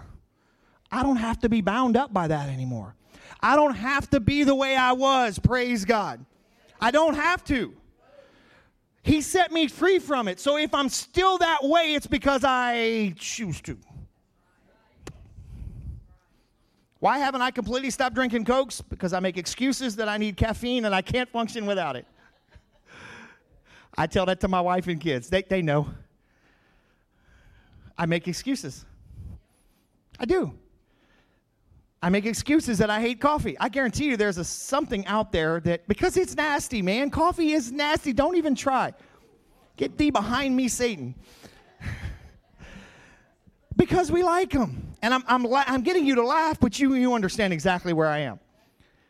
[0.91, 2.95] I don't have to be bound up by that anymore.
[3.41, 6.25] I don't have to be the way I was, praise God.
[6.81, 7.73] I don't have to.
[9.03, 10.39] He set me free from it.
[10.39, 13.77] So if I'm still that way, it's because I choose to.
[16.99, 18.81] Why haven't I completely stopped drinking Cokes?
[18.81, 22.05] Because I make excuses that I need caffeine and I can't function without it.
[23.99, 25.29] I tell that to my wife and kids.
[25.29, 25.89] They, they know.
[27.97, 28.85] I make excuses.
[30.17, 30.53] I do.
[32.01, 33.57] I make excuses that I hate coffee.
[33.59, 37.73] I guarantee you there's a, something out there that, because it's nasty, man, coffee is
[37.73, 38.13] nasty.
[38.13, 38.93] Don't even try.
[39.75, 41.13] Get thee behind me, Satan.
[43.75, 44.93] because we like them.
[45.01, 48.07] And I'm, I'm, la- I'm getting you to laugh, but you, you understand exactly where
[48.07, 48.39] I am.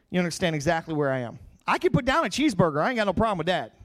[0.09, 1.37] You understand exactly where I am.
[1.67, 2.81] I can put down a cheeseburger.
[2.81, 3.75] I ain't got no problem with that.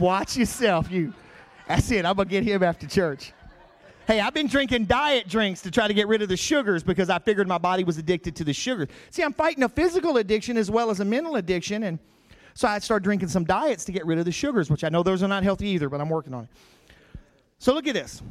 [0.00, 1.12] Watch yourself, you.
[1.68, 2.06] That's it.
[2.06, 3.32] I'm going to get him after church.
[4.06, 7.10] Hey, I've been drinking diet drinks to try to get rid of the sugars because
[7.10, 8.88] I figured my body was addicted to the sugars.
[9.10, 11.84] See, I'm fighting a physical addiction as well as a mental addiction.
[11.84, 11.98] And
[12.54, 15.02] so I started drinking some diets to get rid of the sugars, which I know
[15.02, 16.50] those are not healthy either, but I'm working on it.
[17.58, 18.22] So look at this.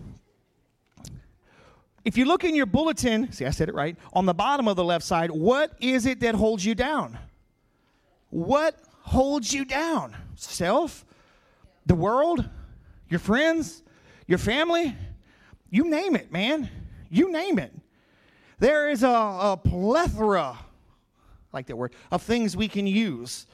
[2.04, 4.76] If you look in your bulletin, see, I said it right, on the bottom of
[4.76, 7.18] the left side, what is it that holds you down?
[8.32, 10.16] What holds you down?
[10.36, 11.06] Self?
[11.90, 12.48] The world?
[13.10, 13.82] Your friends?
[14.28, 14.96] Your family?
[15.72, 16.70] You name it, man.
[17.10, 17.74] You name it.
[18.60, 20.56] There is a, a plethora,
[21.52, 23.48] like that word, of things we can use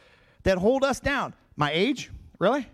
[0.43, 1.33] that hold us down.
[1.55, 2.11] My age?
[2.38, 2.67] Really?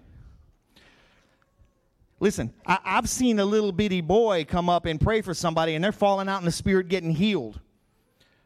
[2.20, 5.84] Listen, I, have seen a little bitty boy come up and pray for somebody, and
[5.84, 7.60] they're falling out in the spirit, getting healed.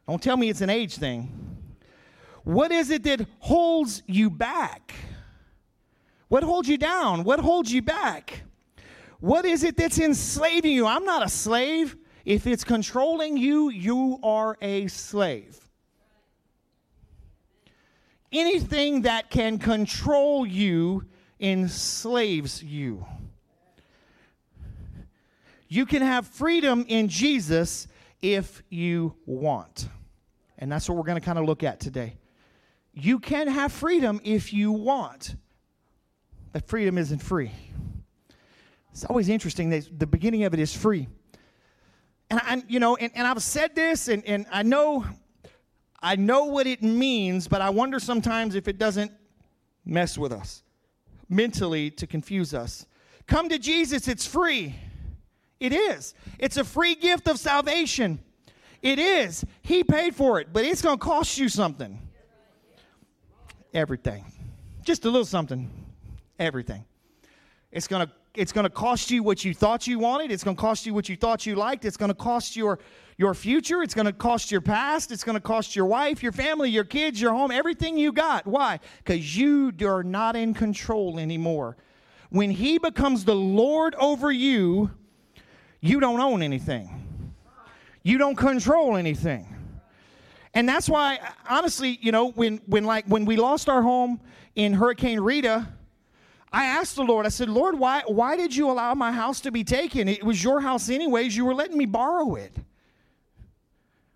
[0.05, 1.31] Don't tell me it's an age thing.
[2.43, 4.93] What is it that holds you back?
[6.27, 7.23] What holds you down?
[7.23, 8.43] What holds you back?
[9.19, 10.85] What is it that's enslaving you?
[10.85, 11.95] I'm not a slave.
[12.25, 15.59] If it's controlling you, you are a slave.
[18.31, 21.05] Anything that can control you
[21.39, 23.05] enslaves you.
[25.67, 27.87] You can have freedom in Jesus
[28.21, 29.89] if you want.
[30.57, 32.17] And that's what we're going to kind of look at today.
[32.93, 35.35] You can have freedom if you want,
[36.55, 37.51] but freedom isn't free.
[38.93, 41.05] It's always interesting that the beginning of it is free.
[42.29, 45.05] And I, you know, and, and I've said this, and, and I know,
[46.01, 49.11] I know what it means, but I wonder sometimes if it doesn't
[49.83, 50.63] mess with us
[51.27, 52.85] mentally to confuse us.
[53.27, 54.75] Come to Jesus, it's free.
[55.59, 56.13] It is.
[56.39, 58.19] It's a free gift of salvation.
[58.81, 59.43] It is.
[59.61, 61.99] He paid for it, but it's going to cost you something.
[63.73, 64.23] Everything.
[64.85, 65.84] Just a little something.
[66.39, 66.85] Everything.
[67.71, 70.31] It's going to it's going to cost you what you thought you wanted.
[70.31, 71.85] It's going to cost you what you thought you liked.
[71.85, 72.79] It's going to cost your
[73.17, 73.81] your future.
[73.81, 75.11] It's going to cost your past.
[75.11, 78.45] It's going to cost your wife, your family, your kids, your home, everything you got.
[78.45, 78.79] Why?
[78.97, 81.77] Because you are not in control anymore.
[82.29, 84.91] When He becomes the Lord over you,
[85.79, 86.89] you don't own anything.
[88.03, 89.47] You don't control anything.
[90.53, 91.19] And that's why,
[91.49, 94.19] honestly, you know, when when like when we lost our home
[94.55, 95.67] in Hurricane Rita
[96.55, 99.51] I asked the Lord, I said, Lord, why, why did you allow my house to
[99.51, 100.07] be taken?
[100.07, 101.35] It was your house, anyways.
[101.35, 102.55] You were letting me borrow it.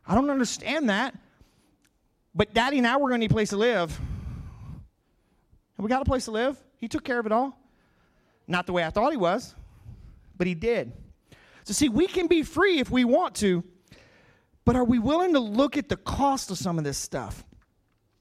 [0.08, 1.14] I don't understand that.
[2.34, 4.00] But daddy, now we're going to need a place to live.
[4.00, 6.58] And we got a place to live?
[6.78, 7.60] He took care of it all.
[8.48, 9.54] Not the way I thought he was,
[10.38, 10.94] but he did.
[11.66, 13.66] So, see, we can be free if we want to,
[14.64, 17.44] but are we willing to look at the cost of some of this stuff?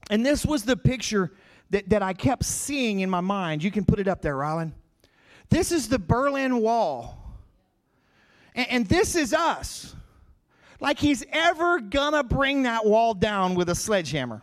[0.09, 1.31] And this was the picture
[1.69, 3.63] that, that I kept seeing in my mind.
[3.63, 4.71] You can put it up there, Rylan.
[5.49, 7.17] This is the Berlin Wall.
[8.55, 9.95] And, and this is us.
[10.79, 14.41] Like he's ever gonna bring that wall down with a sledgehammer.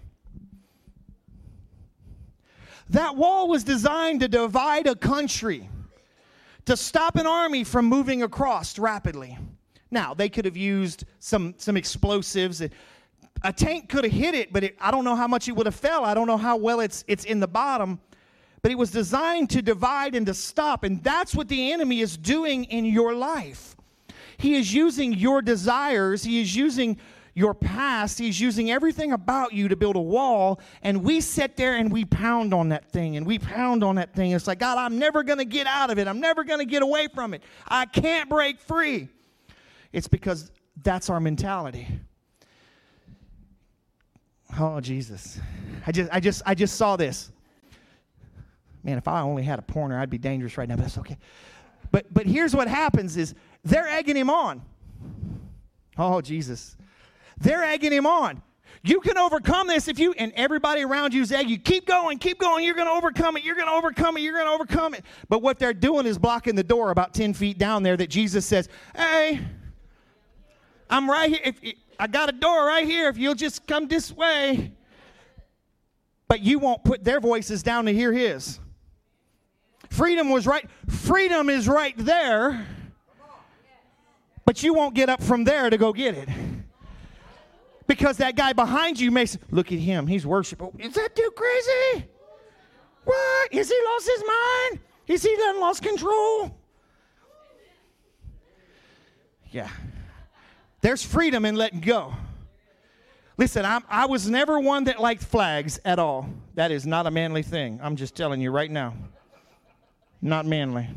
[2.90, 5.68] That wall was designed to divide a country,
[6.66, 9.36] to stop an army from moving across rapidly.
[9.90, 12.62] Now, they could have used some, some explosives
[13.46, 15.66] a tank could have hit it, but it, I don't know how much it would
[15.66, 16.04] have fell.
[16.04, 18.00] I don't know how well it's it's in the bottom.
[18.62, 22.16] But it was designed to divide and to stop, and that's what the enemy is
[22.16, 23.76] doing in your life.
[24.38, 26.24] He is using your desires.
[26.24, 26.98] He is using
[27.34, 28.18] your past.
[28.18, 30.60] He's using everything about you to build a wall.
[30.82, 34.14] And we sit there and we pound on that thing and we pound on that
[34.14, 34.32] thing.
[34.32, 36.08] It's like, God, I'm never going to get out of it.
[36.08, 37.42] I'm never going to get away from it.
[37.68, 39.08] I can't break free.
[39.92, 40.50] It's because
[40.82, 41.86] that's our mentality.
[44.58, 45.38] Oh, Jesus.
[45.86, 47.30] I just, I just, I just saw this.
[48.82, 51.18] Man, if I only had a pointer, I'd be dangerous right now, but that's okay.
[51.90, 53.34] But, but here's what happens is
[53.64, 54.62] they're egging him on.
[55.98, 56.76] Oh, Jesus.
[57.38, 58.42] They're egging him on.
[58.82, 61.58] You can overcome this if you, and everybody around you's egg you.
[61.58, 62.64] Keep going, keep going.
[62.64, 63.42] You're going to overcome it.
[63.42, 64.20] You're going to overcome it.
[64.20, 65.04] You're going to overcome it.
[65.28, 68.46] But what they're doing is blocking the door about 10 feet down there that Jesus
[68.46, 69.40] says, Hey,
[70.88, 71.40] I'm right here.
[71.44, 73.08] If, I got a door right here.
[73.08, 74.72] If you'll just come this way.
[76.28, 78.58] But you won't put their voices down to hear his.
[79.90, 80.68] Freedom was right.
[80.88, 82.66] Freedom is right there.
[84.44, 86.28] But you won't get up from there to go get it.
[87.86, 90.76] Because that guy behind you say, look at him, he's worshiping.
[90.78, 92.08] Is that dude crazy?
[93.04, 93.52] What?
[93.52, 94.80] Is he lost his mind?
[95.06, 96.56] Is he done lost control?
[99.50, 99.70] Yeah.
[100.80, 102.14] There's freedom in letting go.
[103.38, 106.28] Listen, I'm, I was never one that liked flags at all.
[106.54, 107.78] That is not a manly thing.
[107.82, 108.94] I'm just telling you right now.
[110.22, 110.88] Not manly.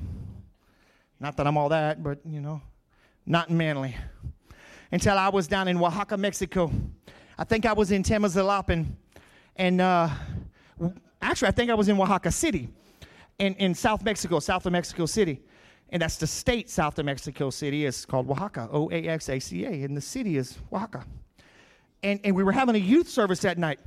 [1.20, 2.62] Not that I'm all that, but you know,
[3.26, 3.96] not manly.
[4.92, 6.72] Until I was down in Oaxaca, Mexico.
[7.38, 8.86] I think I was in Temazalapan.
[9.58, 10.10] And uh,
[11.22, 12.70] actually, I think I was in Oaxaca City
[13.38, 15.42] in, in South Mexico, south of Mexico City.
[15.92, 17.86] And that's the state south of Mexico City.
[17.86, 19.70] It's called Oaxaca, O A X A C A.
[19.70, 21.06] And the city is Oaxaca.
[22.04, 23.80] And, and we were having a youth service that night.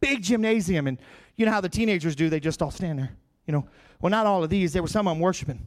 [0.00, 0.86] Big gymnasium.
[0.86, 0.98] And
[1.36, 3.10] you know how the teenagers do, they just all stand there.
[3.46, 3.68] You know,
[4.00, 5.66] well, not all of these, there were some them worshiping.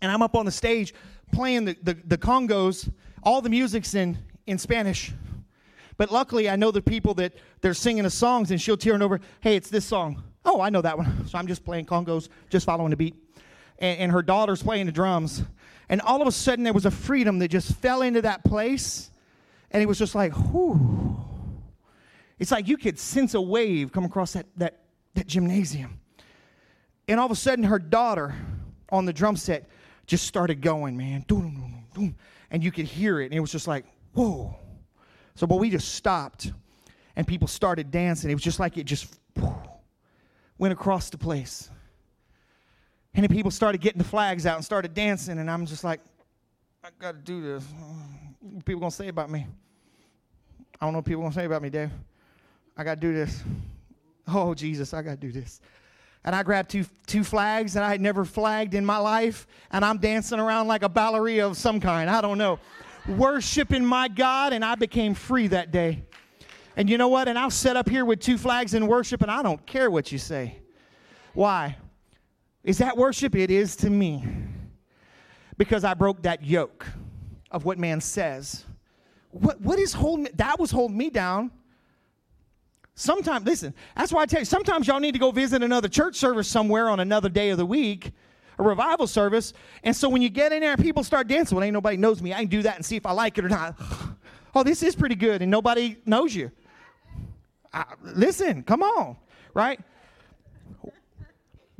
[0.00, 0.94] And I'm up on the stage
[1.32, 2.90] playing the, the, the congos,
[3.22, 5.12] all the music's in, in Spanish.
[5.96, 9.20] But luckily, I know the people that they're singing the songs, and she'll turn over,
[9.40, 10.22] hey, it's this song.
[10.44, 11.26] Oh, I know that one.
[11.28, 13.14] So I'm just playing congos, just following the beat.
[13.82, 15.42] And, and her daughter's playing the drums.
[15.90, 19.10] And all of a sudden, there was a freedom that just fell into that place.
[19.70, 21.16] And it was just like, whew.
[22.38, 24.78] It's like you could sense a wave come across that, that,
[25.14, 26.00] that gymnasium.
[27.06, 28.34] And all of a sudden, her daughter
[28.90, 29.68] on the drum set
[30.06, 31.24] just started going, man.
[32.50, 33.26] And you could hear it.
[33.26, 34.56] And it was just like, whoa.
[35.34, 36.52] So, but we just stopped
[37.16, 38.30] and people started dancing.
[38.30, 39.14] It was just like it just
[40.58, 41.70] went across the place.
[43.14, 45.38] And then people started getting the flags out and started dancing.
[45.38, 46.00] And I'm just like,
[46.82, 47.64] I got to do this.
[48.40, 49.46] What people to say about me?
[50.80, 51.90] I don't know what people to say about me, Dave.
[52.76, 53.42] I got to do this.
[54.26, 55.60] Oh, Jesus, I got to do this
[56.24, 59.84] and I grabbed two, two flags that I had never flagged in my life, and
[59.84, 62.08] I'm dancing around like a ballerina of some kind.
[62.08, 62.58] I don't know.
[63.08, 66.04] Worshiping my God, and I became free that day.
[66.76, 67.26] And you know what?
[67.26, 70.12] And I'll set up here with two flags in worship, and I don't care what
[70.12, 70.58] you say.
[71.34, 71.76] Why?
[72.64, 73.34] Is that worship?
[73.34, 74.24] It is to me.
[75.56, 76.86] Because I broke that yoke
[77.50, 78.64] of what man says.
[79.30, 81.50] What, what is holding that was holding me down
[82.94, 86.16] Sometimes, listen, that's why I tell you, sometimes y'all need to go visit another church
[86.16, 88.12] service somewhere on another day of the week,
[88.58, 89.54] a revival service.
[89.82, 92.20] And so when you get in there and people start dancing, well, ain't nobody knows
[92.20, 92.34] me.
[92.34, 93.80] I can do that and see if I like it or not.
[94.54, 96.50] oh, this is pretty good, and nobody knows you.
[97.72, 99.16] I, listen, come on,
[99.54, 99.80] right?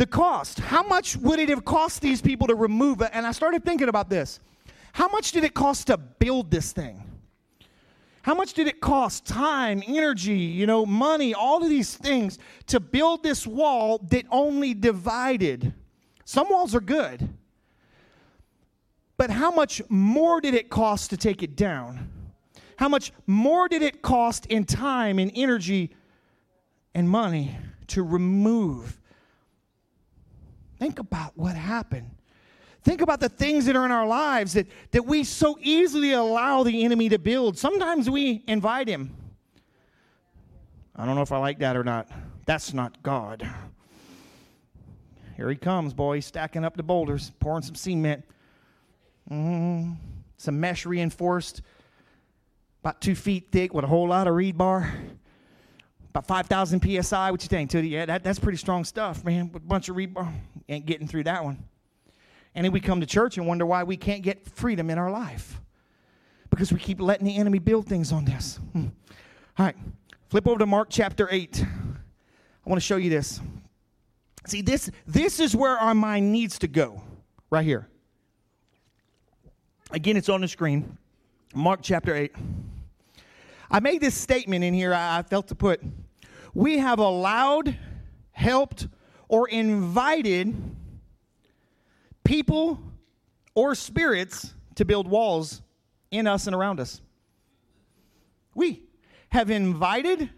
[0.03, 0.59] The cost.
[0.59, 3.11] How much would it have cost these people to remove it?
[3.13, 4.41] And I started thinking about this.
[4.93, 7.05] How much did it cost to build this thing?
[8.23, 9.25] How much did it cost?
[9.25, 14.75] Time, energy, you know, money, all of these things to build this wall that only
[14.75, 15.73] divided.
[16.25, 17.29] Some walls are good.
[19.17, 22.11] But how much more did it cost to take it down?
[22.75, 25.95] How much more did it cost in time and energy
[26.93, 28.99] and money to remove?
[30.83, 32.11] Think about what happened.
[32.83, 36.65] Think about the things that are in our lives that, that we so easily allow
[36.65, 37.57] the enemy to build.
[37.57, 39.15] Sometimes we invite him.
[40.97, 42.09] I don't know if I like that or not.
[42.47, 43.49] That's not God.
[45.37, 48.25] Here he comes, boy, stacking up the boulders, pouring some cement,
[49.31, 49.95] mm,
[50.37, 51.63] some mesh reinforced,
[52.83, 54.91] about two feet thick with a whole lot of rebar,
[56.15, 57.31] about 5,000 psi.
[57.31, 57.89] What you think, Tootie?
[57.89, 59.51] Yeah, that, that's pretty strong stuff, man.
[59.55, 60.31] A bunch of rebar,
[60.69, 61.65] ain't getting through that one.
[62.55, 65.11] And then we come to church and wonder why we can't get freedom in our
[65.11, 65.59] life.
[66.51, 68.61] Because we keep letting the enemy build things on this.
[68.73, 68.89] Hmm.
[69.59, 69.77] All right,
[70.29, 71.65] flip over to Mark chapter 8.
[71.65, 73.41] I want to show you this.
[74.47, 77.03] See, this, this is where our mind needs to go,
[77.49, 77.89] right here.
[79.93, 80.99] Again, it's on the screen.
[81.55, 82.35] Mark chapter 8.
[83.71, 85.81] I made this statement in here I I felt to put.
[86.55, 87.77] We have allowed,
[88.33, 88.89] helped,
[89.29, 90.55] or invited
[92.25, 92.79] people
[93.55, 95.63] or spirits to build walls
[96.11, 97.01] in us and around us.
[98.55, 98.83] We
[99.31, 100.29] have invited,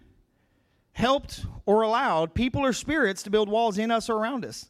[0.92, 4.68] helped, or allowed people or spirits to build walls in us or around us.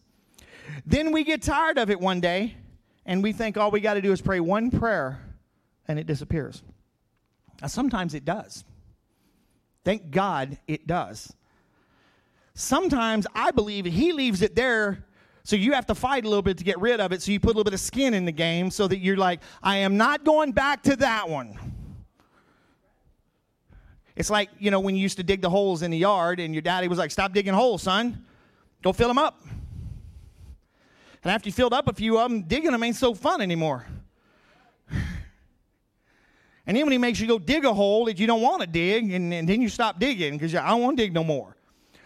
[0.87, 2.57] Then we get tired of it one day
[3.05, 5.21] and we think all we got to do is pray one prayer
[5.87, 6.63] and it disappears.
[7.61, 8.65] Now, sometimes it does.
[9.85, 11.33] Thank God it does.
[12.55, 15.05] Sometimes I believe He leaves it there
[15.45, 17.21] so you have to fight a little bit to get rid of it.
[17.21, 19.41] So you put a little bit of skin in the game so that you're like,
[19.63, 21.59] I am not going back to that one.
[24.17, 26.55] It's like, you know, when you used to dig the holes in the yard and
[26.55, 28.25] your daddy was like, Stop digging holes, son.
[28.83, 29.43] Go fill them up.
[31.23, 33.87] And after you filled up a few of them, digging them ain't so fun anymore.
[36.67, 38.67] And then when he makes you go dig a hole that you don't want to
[38.67, 41.57] dig, and, and then you stop digging because I don't want to dig no more.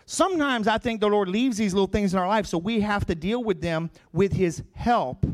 [0.06, 3.04] Sometimes I think the Lord leaves these little things in our life, so we have
[3.06, 5.26] to deal with them with his help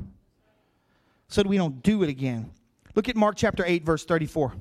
[1.28, 2.50] so that we don't do it again.
[2.94, 4.52] Look at Mark chapter 8, verse 34.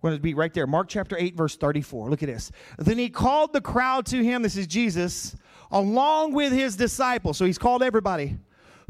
[0.00, 0.66] We're going to be right there.
[0.66, 2.10] Mark chapter 8, verse 34.
[2.10, 2.52] Look at this.
[2.78, 4.42] Then he called the crowd to him.
[4.42, 5.36] This is Jesus,
[5.70, 7.36] along with his disciples.
[7.36, 8.38] So he's called everybody.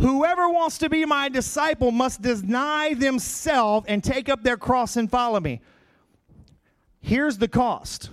[0.00, 5.10] Whoever wants to be my disciple must deny themselves and take up their cross and
[5.10, 5.60] follow me.
[7.00, 8.10] Here's the cost.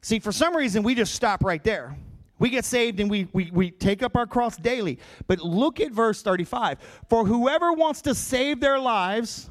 [0.00, 1.96] See, for some reason, we just stop right there.
[2.38, 4.98] We get saved and we, we, we take up our cross daily.
[5.26, 6.78] But look at verse 35.
[7.08, 9.48] For whoever wants to save their lives,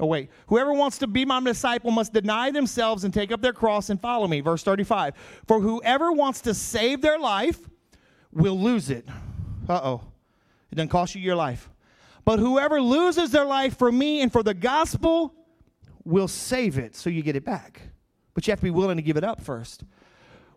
[0.00, 3.52] oh, wait, whoever wants to be my disciple must deny themselves and take up their
[3.52, 4.40] cross and follow me.
[4.40, 5.14] Verse 35.
[5.46, 7.60] For whoever wants to save their life
[8.32, 9.06] will lose it.
[9.68, 10.00] Uh oh.
[10.70, 11.68] It doesn't cost you your life.
[12.24, 15.34] But whoever loses their life for me and for the gospel
[16.04, 17.82] will save it so you get it back.
[18.34, 19.84] But you have to be willing to give it up first.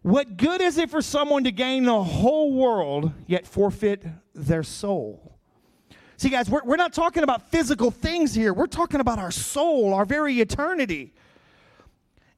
[0.01, 5.35] What good is it for someone to gain the whole world yet forfeit their soul?
[6.17, 8.53] See, guys, we're, we're not talking about physical things here.
[8.53, 11.13] We're talking about our soul, our very eternity.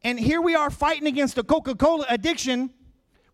[0.04, 2.72] And here we are fighting against a Coca Cola addiction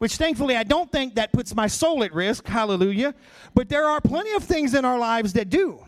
[0.03, 2.45] which thankfully I don't think that puts my soul at risk.
[2.45, 3.15] Hallelujah.
[3.53, 5.81] But there are plenty of things in our lives that do.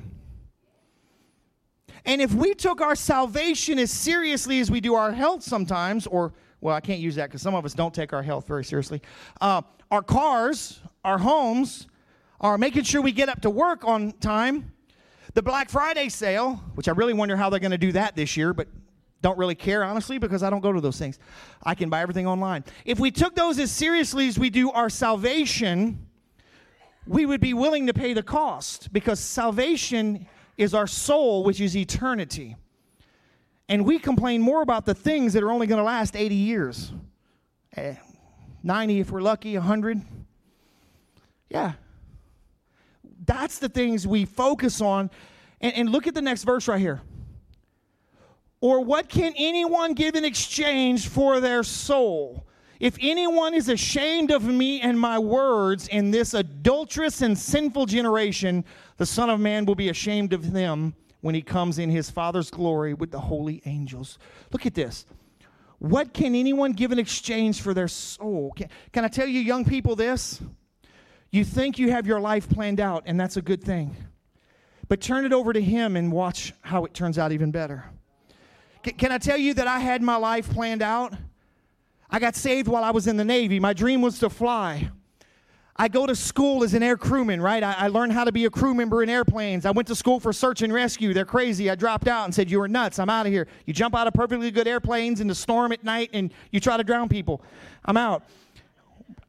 [2.05, 6.32] And if we took our salvation as seriously as we do our health sometimes, or,
[6.61, 9.01] well, I can't use that because some of us don't take our health very seriously,
[9.41, 11.86] uh, our cars, our homes,
[12.39, 14.72] are making sure we get up to work on time.
[15.34, 18.38] The Black Friday sale, which I really wonder how they're going to do that this
[18.38, 18.70] year, but
[19.26, 21.17] don't really care, honestly, because I don't go to those things.
[21.63, 22.63] I can buy everything online.
[22.86, 26.05] If we took those as seriously as we do our salvation,
[27.07, 30.28] we would be willing to pay the cost because salvation
[30.59, 32.55] is our soul, which is eternity.
[33.67, 36.93] And we complain more about the things that are only going to last 80 years.
[37.76, 37.95] Eh,
[38.61, 40.01] 90 if we're lucky, 100.
[41.49, 41.73] Yeah.
[43.26, 45.09] That's the things we focus on.
[45.61, 47.01] And, and look at the next verse right here.
[48.66, 52.47] Or what can anyone give in exchange for their soul?
[52.80, 58.66] If anyone is ashamed of me and my words in this adulterous and sinful generation,
[58.97, 62.49] the Son of Man will be ashamed of them when he comes in his Father's
[62.49, 64.18] glory with the holy angels.
[64.51, 65.05] Look at this.
[65.78, 68.51] What can anyone give in exchange for their soul?
[68.55, 70.41] Can, can I tell you, young people, this?
[71.30, 73.95] You think you have your life planned out, and that's a good thing.
[74.88, 77.91] But turn it over to him and watch how it turns out even better.
[78.94, 81.14] Can, I tell you that I had my life planned out?
[82.10, 83.60] I got saved while I was in the Navy.
[83.60, 84.92] My dream was to fly.
[85.76, 87.62] I go to school as an air crewman, right?
[87.62, 89.66] I, I, learned how to be a crew member in airplanes.
[89.66, 91.14] I went to school for search and rescue.
[91.14, 91.70] They're crazy.
[91.70, 93.00] I dropped out and said, You are nuts.
[93.00, 93.48] I'm out of here.
[93.66, 96.78] You jump out of perfectly good airplanes in the storm at night and you try
[96.78, 97.42] to drown people.
[97.84, 98.24] I'm out.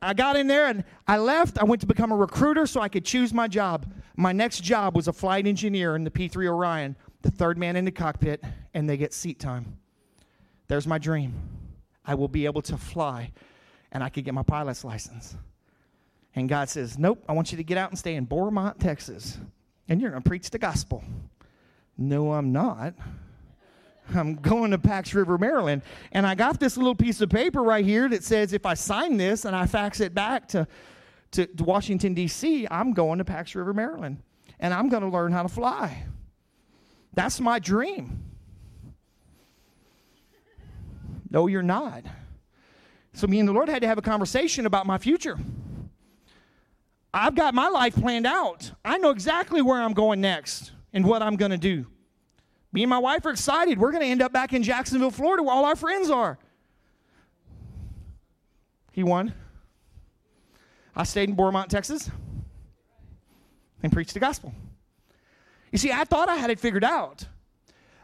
[0.01, 1.59] I got in there and I left.
[1.59, 3.87] I went to become a recruiter so I could choose my job.
[4.17, 7.77] My next job was a flight engineer in the P 3 Orion, the third man
[7.77, 8.43] in the cockpit,
[8.75, 9.79] and they get seat time.
[10.69, 11.35] There's my dream.
[12.05, 13.33] I will be able to fly
[13.93, 15.37] and I could get my pilot's license.
[16.35, 19.39] And God says, Nope, I want you to get out and stay in Beaumont, Texas,
[19.89, 21.03] and you're going to preach the gospel.
[21.97, 22.95] No, I'm not.
[24.15, 25.83] I'm going to Pax River, Maryland.
[26.13, 29.17] And I got this little piece of paper right here that says if I sign
[29.17, 30.69] this and I fax it back to,
[31.33, 34.19] to, to Washington, D.C., I'm going to Pax River, Maryland.
[34.61, 36.05] And I'm going to learn how to fly.
[37.17, 38.23] That's my dream.
[41.29, 42.05] No, you're not.
[43.15, 45.39] So, me and the Lord had to have a conversation about my future.
[47.13, 48.71] I've got my life planned out.
[48.85, 51.87] I know exactly where I'm going next and what I'm going to do.
[52.73, 53.79] Me and my wife are excited.
[53.79, 56.39] We're going to end up back in Jacksonville, Florida, where all our friends are.
[58.93, 59.33] He won.
[60.95, 62.11] I stayed in Beaumont, Texas,
[63.83, 64.53] and preached the gospel.
[65.73, 67.27] You see, I thought I had it figured out.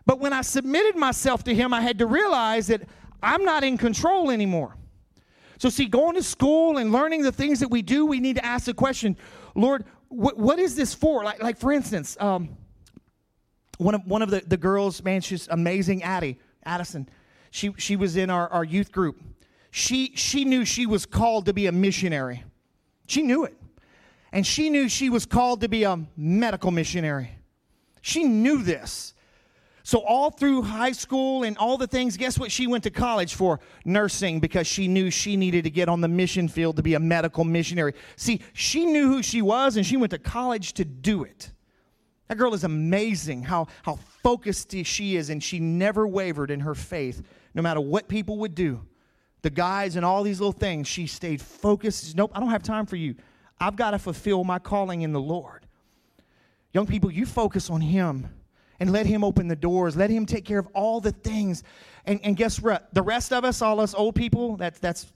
[0.04, 2.82] But when I submitted myself to him, I had to realize that
[3.22, 4.76] I'm not in control anymore.
[5.58, 8.44] So, see, going to school and learning the things that we do, we need to
[8.44, 9.16] ask the question,
[9.54, 11.22] Lord, what, what is this for?
[11.22, 12.56] Like, like for instance, um,
[13.78, 17.08] one of, one of the, the girls, man, she's amazing, Addie, Addison.
[17.50, 19.20] She, she was in our, our youth group.
[19.70, 22.44] She, she knew she was called to be a missionary.
[23.06, 23.56] She knew it.
[24.32, 27.30] And she knew she was called to be a medical missionary.
[28.02, 29.14] She knew this.
[29.84, 33.34] So, all through high school and all the things, guess what she went to college
[33.34, 33.58] for?
[33.84, 37.00] Nursing, because she knew she needed to get on the mission field to be a
[37.00, 37.94] medical missionary.
[38.16, 41.50] See, she knew who she was and she went to college to do it.
[42.28, 46.74] That girl is amazing how, how focused she is, and she never wavered in her
[46.74, 47.22] faith,
[47.52, 48.80] no matter what people would do.
[49.42, 52.16] The guys and all these little things, she stayed focused.
[52.16, 53.16] Nope, I don't have time for you.
[53.60, 55.66] I've got to fulfill my calling in the Lord.
[56.72, 58.28] Young people, you focus on Him
[58.80, 59.96] and let Him open the doors.
[59.96, 61.62] Let Him take care of all the things.
[62.06, 62.92] And, and guess what?
[62.94, 65.06] The rest of us, all us old people, that's, that's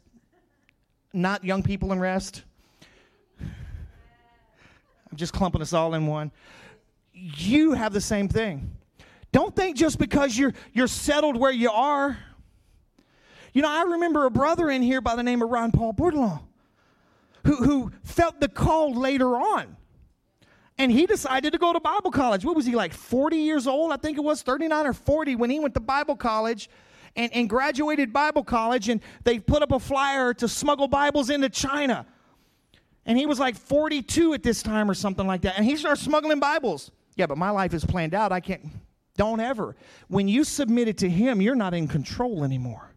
[1.12, 2.44] not young people in rest.
[3.40, 6.30] I'm just clumping us all in one.
[7.12, 8.70] You have the same thing.
[9.32, 12.18] Don't think just because you're, you're settled where you are.
[13.52, 16.40] You know, I remember a brother in here by the name of Ron Paul Bordelon
[17.46, 19.76] who, who felt the call later on.
[20.78, 22.44] And he decided to go to Bible college.
[22.44, 23.92] What was he like, 40 years old?
[23.92, 26.68] I think it was 39 or 40 when he went to Bible college
[27.14, 28.88] and, and graduated Bible college.
[28.88, 32.06] And they put up a flyer to smuggle Bibles into China.
[33.06, 35.54] And he was like 42 at this time or something like that.
[35.56, 36.90] And he started smuggling Bibles.
[37.14, 38.32] Yeah, but my life is planned out.
[38.32, 38.66] I can't.
[39.16, 39.76] Don't ever.
[40.08, 42.90] When you submit it to him, you're not in control anymore.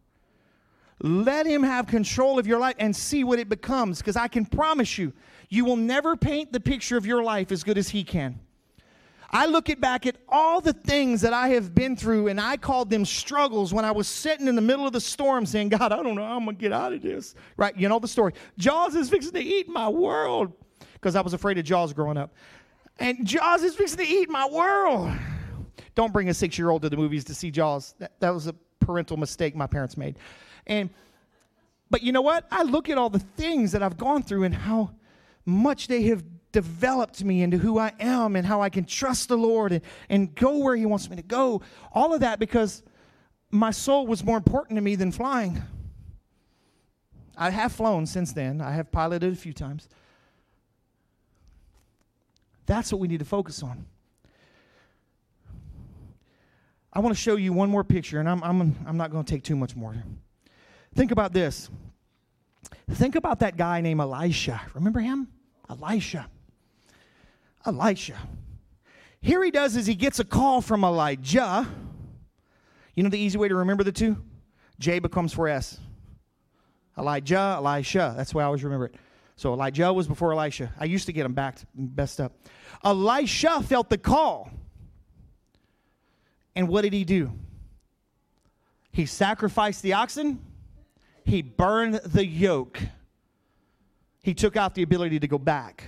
[1.01, 3.99] Let him have control of your life and see what it becomes.
[3.99, 5.13] Because I can promise you,
[5.47, 8.39] you will never paint the picture of your life as good as he can.
[9.31, 12.89] I look back at all the things that I have been through, and I called
[12.89, 16.01] them struggles when I was sitting in the middle of the storm saying, God, I
[16.01, 17.35] don't know how I'm going to get out of this.
[17.55, 17.77] Right?
[17.77, 18.33] You know the story.
[18.57, 20.51] Jaws is fixing to eat my world
[20.93, 22.33] because I was afraid of Jaws growing up.
[22.97, 25.11] And Jaws is fixing to eat my world.
[25.95, 27.93] Don't bring a six year old to the movies to see Jaws.
[27.99, 30.17] That, that was a parental mistake my parents made.
[30.69, 30.89] And
[31.89, 32.45] but you know what?
[32.51, 34.91] I look at all the things that I've gone through and how
[35.43, 39.37] much they have developed me into who I am and how I can trust the
[39.37, 41.61] Lord and, and go where He wants me to go.
[41.91, 42.83] All of that because
[43.51, 45.61] my soul was more important to me than flying.
[47.35, 49.87] I have flown since then, I have piloted a few times.
[52.65, 53.85] That's what we need to focus on.
[56.91, 59.31] I want to show you one more picture, and I'm, I'm, I'm not going to
[59.31, 59.95] take too much more.
[60.95, 61.69] Think about this.
[62.91, 64.61] Think about that guy named Elisha.
[64.73, 65.27] Remember him?
[65.69, 66.27] Elisha.
[67.65, 68.17] Elisha.
[69.21, 71.67] Here he does is he gets a call from Elijah.
[72.95, 74.17] You know the easy way to remember the two?
[74.79, 75.79] J becomes for S.
[76.97, 78.13] Elijah, Elisha.
[78.17, 78.95] That's why I always remember it.
[79.35, 80.73] So Elijah was before Elisha.
[80.79, 82.33] I used to get them back messed up.
[82.83, 84.51] Elisha felt the call.
[86.55, 87.31] And what did he do?
[88.91, 90.39] He sacrificed the oxen
[91.29, 92.79] he burned the yoke.
[94.21, 95.85] He took out the ability to go back.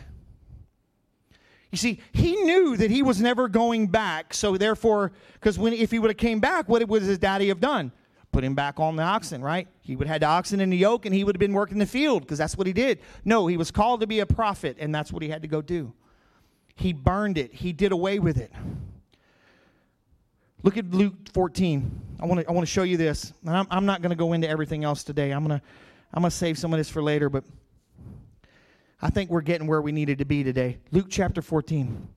[1.71, 5.91] You see, he knew that he was never going back, so therefore, because when if
[5.91, 7.91] he would have came back, what would his daddy have done?
[8.31, 9.67] Put him back on the oxen, right?
[9.81, 11.79] He would have had the oxen in the yoke and he would have been working
[11.79, 12.99] the field because that's what he did.
[13.25, 15.61] No, he was called to be a prophet, and that's what he had to go
[15.61, 15.93] do.
[16.75, 18.51] He burned it, he did away with it.
[20.63, 22.01] Look at Luke 14.
[22.19, 23.33] I want to I want to show you this.
[23.45, 25.31] And I'm, I'm not going to go into everything else today.
[25.31, 25.65] I'm going to
[26.13, 27.43] I'm going to save some of this for later, but
[29.01, 30.77] I think we're getting where we needed to be today.
[30.91, 32.07] Luke chapter 14.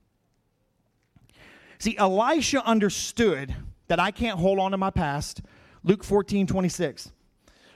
[1.79, 3.55] See, Elisha understood
[3.89, 5.41] that I can't hold on to my past.
[5.83, 7.13] Luke 14, 26.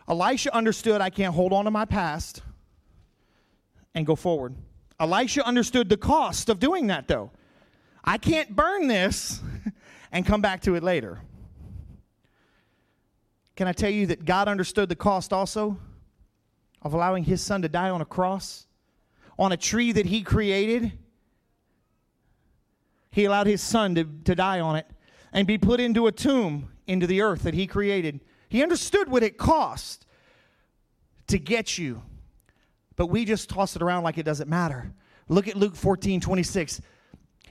[0.09, 2.43] Elisha understood I can't hold on to my past
[3.95, 4.55] and go forward.
[5.01, 7.31] Elisha understood the cost of doing that, though.
[8.05, 9.41] I can't burn this
[10.13, 11.21] and come back to it later.
[13.57, 15.79] Can I tell you that God understood the cost also
[16.81, 18.67] of allowing his son to die on a cross,
[19.39, 20.93] on a tree that he created?
[23.11, 24.87] He allowed his son to, to die on it
[25.33, 28.21] and be put into a tomb into the earth that he created.
[28.49, 30.07] He understood what it cost
[31.27, 32.03] to get you,
[32.97, 34.93] but we just toss it around like it doesn't matter.
[35.29, 36.81] Look at Luke 14 26.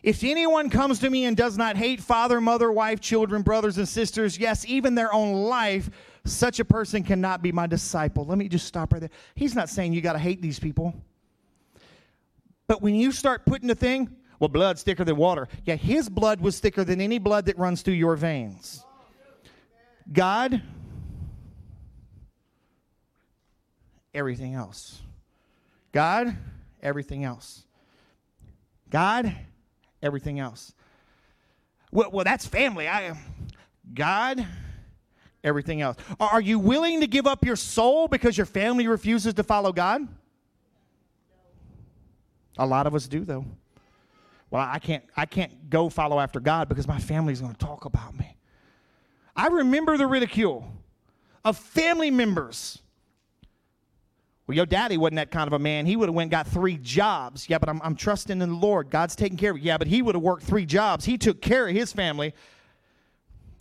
[0.08, 3.86] If anyone comes to me and does not hate father, mother, wife, children, brothers, and
[3.86, 5.90] sisters, yes, even their own life,
[6.24, 8.26] such a person cannot be my disciple.
[8.26, 9.10] Let me just stop right there.
[9.36, 10.96] He's not saying you got to hate these people.
[12.68, 14.10] But when you start putting the thing,
[14.40, 15.50] well, blood's thicker than water.
[15.66, 18.86] Yeah, his blood was thicker than any blood that runs through your veins.
[20.10, 20.62] God,
[24.14, 25.02] everything else.
[25.92, 26.34] God,
[26.82, 27.66] everything else.
[28.90, 29.36] God,
[30.02, 30.74] everything else.
[31.92, 32.88] Well, well that's family.
[32.88, 33.18] I
[33.94, 34.46] God,
[35.44, 35.98] everything else.
[36.20, 40.08] Are you willing to give up your soul because your family refuses to follow God?
[42.58, 43.46] A lot of us do though.
[44.50, 47.86] Well, I can't I can't go follow after God because my family's going to talk
[47.86, 48.36] about me.
[49.36, 50.70] I remember the ridicule
[51.46, 52.80] of family members.
[54.48, 55.86] Well, your daddy wasn't that kind of a man.
[55.86, 57.50] He would have went got three jobs.
[57.50, 58.90] Yeah, but I'm, I'm trusting in the Lord.
[58.90, 59.60] God's taking care of.
[59.60, 61.04] Yeah, but he would have worked three jobs.
[61.04, 62.34] He took care of his family.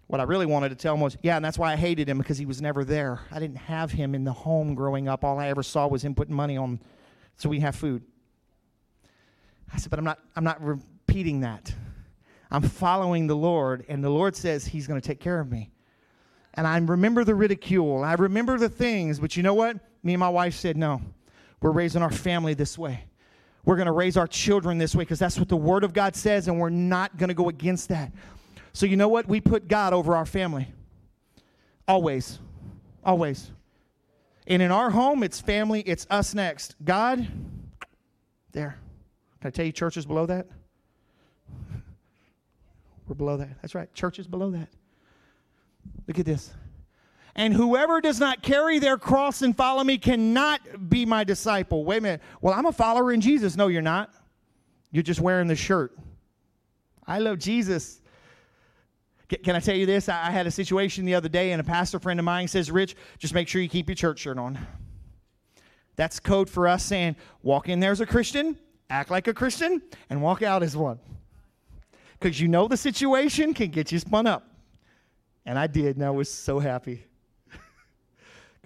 [0.07, 2.19] What I really wanted to tell him was, yeah, and that's why I hated him
[2.19, 3.21] because he was never there.
[3.33, 5.25] I didn't have him in the home growing up.
[5.25, 6.79] All I ever saw was him putting money on
[7.37, 8.05] so we have food.
[9.75, 11.75] I said, but I'm not, I'm not repeating that.
[12.51, 15.73] I'm following the Lord, and the Lord says He's going to take care of me.
[16.55, 18.05] And I remember the ridicule.
[18.05, 19.79] I remember the things, but you know what?
[20.07, 21.03] Me and my wife said, no,
[21.61, 23.03] we're raising our family this way.
[23.65, 26.15] We're going to raise our children this way because that's what the Word of God
[26.15, 28.13] says, and we're not going to go against that.
[28.73, 29.27] So, you know what?
[29.27, 30.69] We put God over our family.
[31.89, 32.39] Always.
[33.03, 33.51] Always.
[34.47, 36.77] And in our home, it's family, it's us next.
[36.85, 37.27] God,
[38.53, 38.79] there.
[39.41, 40.47] Can I tell you churches below that?
[43.09, 43.61] We're below that.
[43.61, 43.93] That's right.
[43.93, 44.69] Churches below that.
[46.07, 46.53] Look at this.
[47.37, 51.85] And whoever does not carry their cross and follow me cannot be my disciple.
[51.85, 52.23] Wait a minute.
[52.41, 53.57] Well, I'm a follower in Jesus.
[53.57, 54.11] No, you're not.
[54.91, 55.97] You're just wearing the shirt.
[57.07, 58.01] I love Jesus.
[59.29, 60.09] Can I tell you this?
[60.09, 62.97] I had a situation the other day, and a pastor friend of mine says, Rich,
[63.19, 64.59] just make sure you keep your church shirt on.
[65.97, 68.57] That's code for us saying, walk in there as a Christian,
[68.89, 71.01] act like a Christian, and walk out as one.
[72.19, 74.49] Because you know the situation can get you spun up.
[75.45, 77.05] And I did, and I was so happy.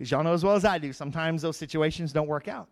[0.01, 2.69] Because y'all know as well as I do, sometimes those situations don't work out.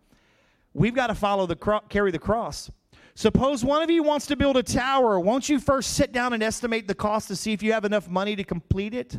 [0.72, 2.70] We've got to follow the cro- carry the cross.
[3.14, 5.20] Suppose one of you wants to build a tower.
[5.20, 8.08] Won't you first sit down and estimate the cost to see if you have enough
[8.08, 9.18] money to complete it?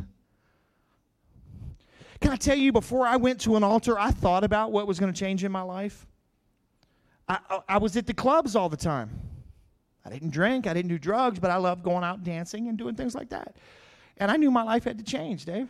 [2.20, 4.98] Can I tell you, before I went to an altar, I thought about what was
[4.98, 6.04] going to change in my life.
[7.28, 9.20] I, I, I was at the clubs all the time.
[10.04, 12.96] I didn't drink, I didn't do drugs, but I loved going out dancing and doing
[12.96, 13.54] things like that.
[14.16, 15.68] And I knew my life had to change, Dave.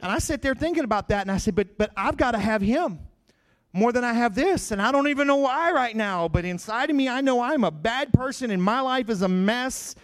[0.00, 2.38] And I sit there thinking about that, and I said, but, but I've got to
[2.38, 2.98] have him
[3.74, 4.70] more than I have this.
[4.70, 7.64] And I don't even know why right now, but inside of me, I know I'm
[7.64, 9.96] a bad person and my life is a mess,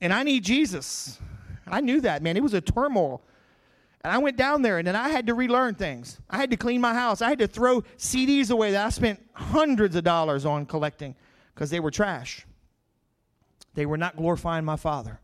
[0.00, 1.18] and I need Jesus.
[1.66, 2.36] I knew that, man.
[2.36, 3.22] It was a turmoil.
[4.02, 6.18] And I went down there and then I had to relearn things.
[6.30, 7.20] I had to clean my house.
[7.20, 11.14] I had to throw CDs away that I spent hundreds of dollars on collecting
[11.54, 12.46] because they were trash.
[13.74, 15.20] They were not glorifying my Father.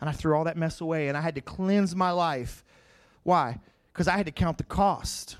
[0.00, 2.64] And I threw all that mess away and I had to cleanse my life.
[3.22, 3.58] Why?
[3.92, 5.36] Because I had to count the cost.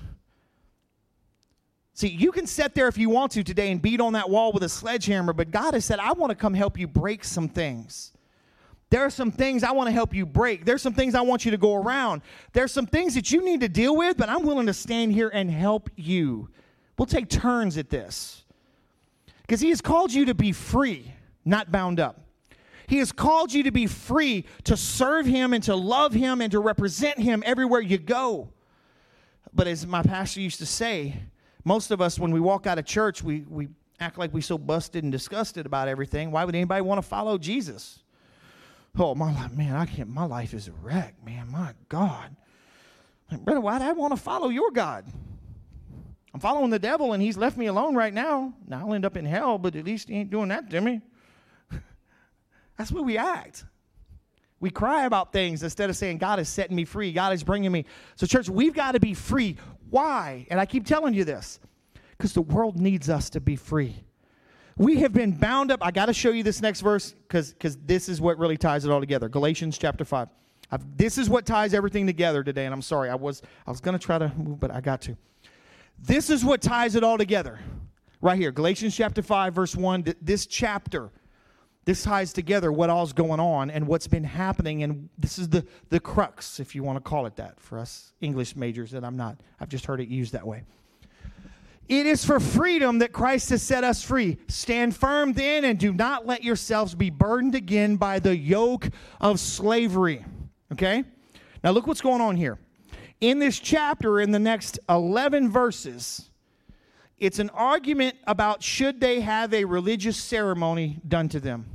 [1.93, 4.51] See, you can sit there if you want to today and beat on that wall
[4.51, 7.47] with a sledgehammer, but God has said, I want to come help you break some
[7.47, 8.11] things.
[8.89, 10.65] There are some things I want to help you break.
[10.65, 12.23] There's some things I want you to go around.
[12.53, 15.29] There's some things that you need to deal with, but I'm willing to stand here
[15.29, 16.49] and help you.
[16.97, 18.43] We'll take turns at this.
[19.41, 21.13] Because He has called you to be free,
[21.45, 22.19] not bound up.
[22.91, 26.51] He has called you to be free to serve Him and to love Him and
[26.51, 28.49] to represent Him everywhere you go.
[29.53, 31.15] But as my pastor used to say,
[31.63, 33.69] most of us, when we walk out of church, we, we
[34.01, 36.31] act like we're so busted and disgusted about everything.
[36.31, 37.99] Why would anybody want to follow Jesus?
[38.99, 41.49] Oh, my life, man, I can't, my life is a wreck, man.
[41.49, 42.35] My God.
[43.29, 45.05] Brother, why do I want to follow your God?
[46.33, 48.53] I'm following the devil and he's left me alone right now.
[48.67, 50.99] Now I'll end up in hell, but at least he ain't doing that to me.
[52.81, 53.65] That's what we act.
[54.59, 57.13] We cry about things instead of saying, God is setting me free.
[57.13, 57.85] God is bringing me.
[58.15, 59.55] So, church, we've got to be free.
[59.91, 60.47] Why?
[60.49, 61.59] And I keep telling you this
[62.17, 64.03] because the world needs us to be free.
[64.77, 65.85] We have been bound up.
[65.85, 67.53] I got to show you this next verse because
[67.85, 69.29] this is what really ties it all together.
[69.29, 70.29] Galatians chapter 5.
[70.71, 72.65] I've, this is what ties everything together today.
[72.65, 75.01] And I'm sorry, I was, I was going to try to move, but I got
[75.01, 75.15] to.
[75.99, 77.59] This is what ties it all together.
[78.21, 80.15] Right here, Galatians chapter 5, verse 1.
[80.19, 81.11] This chapter
[81.85, 85.65] this ties together what all's going on and what's been happening and this is the
[85.89, 89.17] the crux if you want to call it that for us english majors that i'm
[89.17, 90.63] not i've just heard it used that way
[91.91, 94.37] It is for freedom that Christ has set us free.
[94.47, 98.89] Stand firm then and do not let yourselves be burdened again by the yoke
[99.19, 100.23] of slavery.
[100.71, 101.03] Okay?
[101.65, 102.57] Now look what's going on here.
[103.19, 106.30] In this chapter, in the next 11 verses,
[107.21, 111.67] it's an argument about should they have a religious ceremony done to them.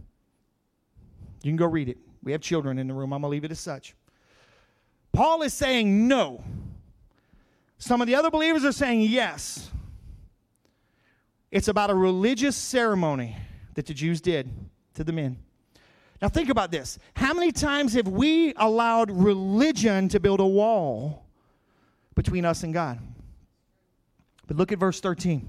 [1.45, 1.99] You can go read it.
[2.25, 3.13] We have children in the room.
[3.13, 3.95] I'm going to leave it as such.
[5.13, 6.43] Paul is saying no.
[7.79, 9.71] Some of the other believers are saying yes.
[11.53, 13.37] It's about a religious ceremony
[13.75, 14.51] that the Jews did
[14.95, 15.39] to the men.
[16.21, 16.99] Now, think about this.
[17.15, 21.25] How many times have we allowed religion to build a wall
[22.17, 22.99] between us and God?
[24.47, 25.47] But look at verse 13.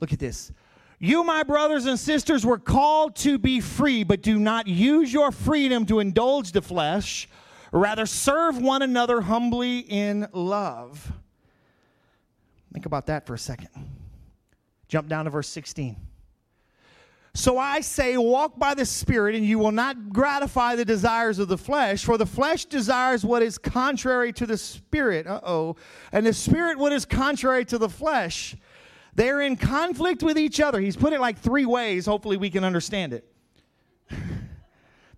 [0.00, 0.52] Look at this.
[0.98, 5.32] You, my brothers and sisters, were called to be free, but do not use your
[5.32, 7.28] freedom to indulge the flesh.
[7.72, 11.12] Rather, serve one another humbly in love.
[12.72, 13.68] Think about that for a second.
[14.88, 15.96] Jump down to verse 16.
[17.34, 21.48] So I say, walk by the Spirit, and you will not gratify the desires of
[21.48, 25.26] the flesh, for the flesh desires what is contrary to the Spirit.
[25.26, 25.76] Uh oh.
[26.12, 28.54] And the Spirit what is contrary to the flesh.
[29.14, 30.78] They're in conflict with each other.
[30.80, 32.04] He's put it like three ways.
[32.04, 33.24] Hopefully, we can understand it.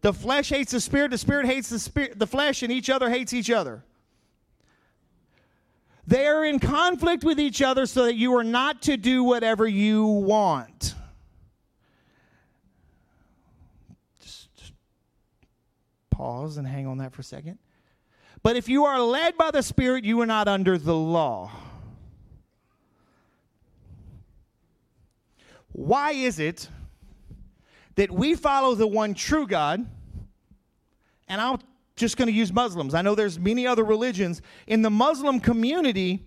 [0.01, 3.11] the flesh hates the Spirit, the Spirit hates the, spirit, the flesh, and each other
[3.11, 3.85] hates each other.
[6.07, 9.67] They are in conflict with each other so that you are not to do whatever
[9.67, 10.95] you want.
[16.15, 17.59] Pause and hang on that for a second.
[18.43, 21.51] But if you are led by the Spirit, you are not under the law.
[25.73, 26.69] Why is it
[27.97, 29.85] that we follow the one true God?
[31.29, 31.59] And I'm
[31.97, 32.95] just going to use Muslims.
[32.95, 34.43] I know there's many other religions.
[34.67, 36.25] In the Muslim community,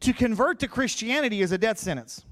[0.00, 2.24] to convert to Christianity is a death sentence.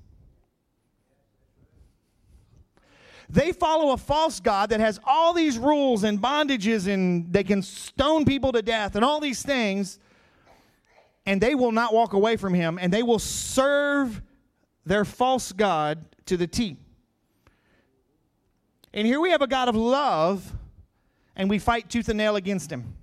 [3.29, 7.63] They follow a false God that has all these rules and bondages, and they can
[7.63, 9.99] stone people to death and all these things,
[11.27, 14.21] and they will not walk away from Him, and they will serve
[14.85, 16.77] their false God to the T.
[18.93, 20.53] And here we have a God of love,
[21.35, 22.95] and we fight tooth and nail against Him.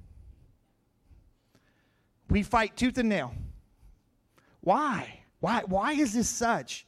[2.30, 3.34] We fight tooth and nail.
[4.62, 5.22] Why?
[5.40, 6.86] Why, why is this such?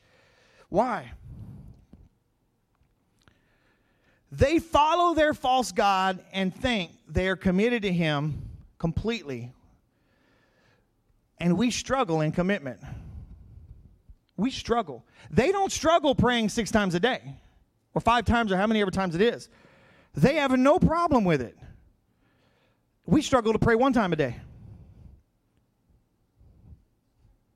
[0.70, 1.12] Why?
[4.36, 8.50] They follow their false God and think they are committed to Him
[8.80, 9.52] completely.
[11.38, 12.80] And we struggle in commitment.
[14.36, 15.06] We struggle.
[15.30, 17.36] They don't struggle praying six times a day
[17.94, 19.50] or five times or how many ever times it is.
[20.16, 21.56] They have no problem with it.
[23.06, 24.38] We struggle to pray one time a day.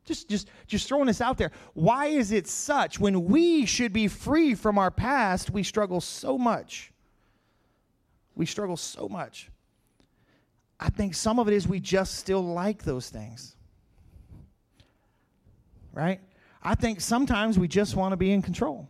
[0.08, 1.52] Just, just, just throwing this out there.
[1.74, 6.38] Why is it such when we should be free from our past, we struggle so
[6.38, 6.94] much?
[8.34, 9.52] We struggle so much.
[10.80, 13.56] I think some of it is we just still like those things.
[15.92, 16.22] Right?
[16.64, 18.88] I think sometimes we just want to be in control.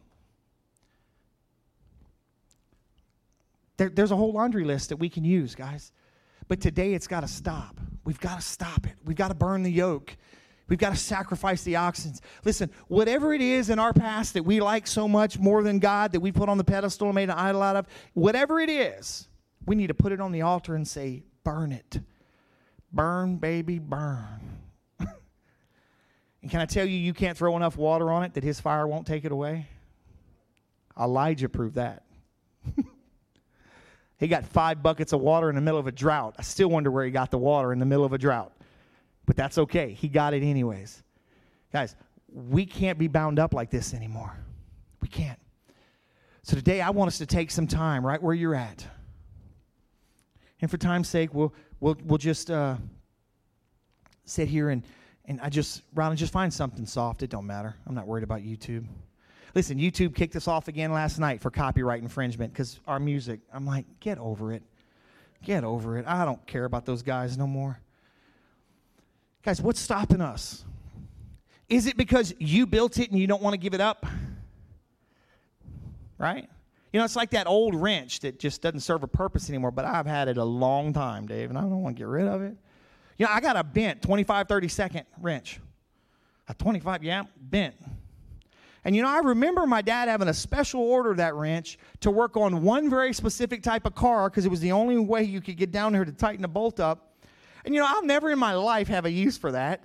[3.78, 5.92] There, there's a whole laundry list that we can use, guys.
[6.48, 7.80] But today it's got to stop.
[8.06, 8.94] We've got to stop it.
[9.04, 10.16] We've got to burn the yoke.
[10.68, 12.14] We've got to sacrifice the oxen.
[12.44, 16.12] Listen, whatever it is in our past that we like so much more than God,
[16.12, 19.30] that we put on the pedestal and made an idol out of, whatever it is,
[19.66, 22.02] we need to put it on the altar and say, burn it.
[22.92, 24.60] Burn, baby, burn.
[25.00, 28.88] and can I tell you, you can't throw enough water on it that his fire
[28.88, 29.68] won't take it away?
[31.00, 32.04] Elijah proved that.
[34.18, 36.36] he got five buckets of water in the middle of a drought.
[36.38, 38.52] I still wonder where he got the water in the middle of a drought
[39.28, 39.92] but that's okay.
[39.92, 41.04] He got it anyways.
[41.72, 41.96] Guys,
[42.34, 44.36] we can't be bound up like this anymore.
[45.02, 45.38] We can't.
[46.42, 48.88] So today I want us to take some time right where you're at.
[50.62, 52.78] And for time's sake, we'll we'll we'll just uh,
[54.26, 54.82] sit here and
[55.26, 57.22] and I just Ron, just find something soft.
[57.22, 57.76] It don't matter.
[57.86, 58.86] I'm not worried about YouTube.
[59.54, 63.42] Listen, YouTube kicked us off again last night for copyright infringement because our music.
[63.54, 64.64] I'm like, get over it.
[65.44, 66.06] Get over it.
[66.08, 67.80] I don't care about those guys no more.
[69.44, 70.66] Guys, what's stopping us?
[71.70, 74.06] Is it because you built it and you don't want to give it up?
[76.18, 76.50] Right?
[76.94, 79.86] You know, it's like that old wrench that just doesn't serve a purpose anymore, but
[79.86, 82.42] I've had it a long time, Dave, and I don't want to get rid of
[82.42, 82.56] it.
[83.18, 85.60] You know, I got a bent 25, 30 second wrench.
[86.48, 87.76] A 25, yeah, bent.
[88.86, 92.38] And you know, I remember my dad having a special order that wrench to work
[92.38, 95.58] on one very specific type of car because it was the only way you could
[95.58, 97.17] get down here to tighten a bolt up.
[97.68, 99.84] And you know, I'll never in my life have a use for that,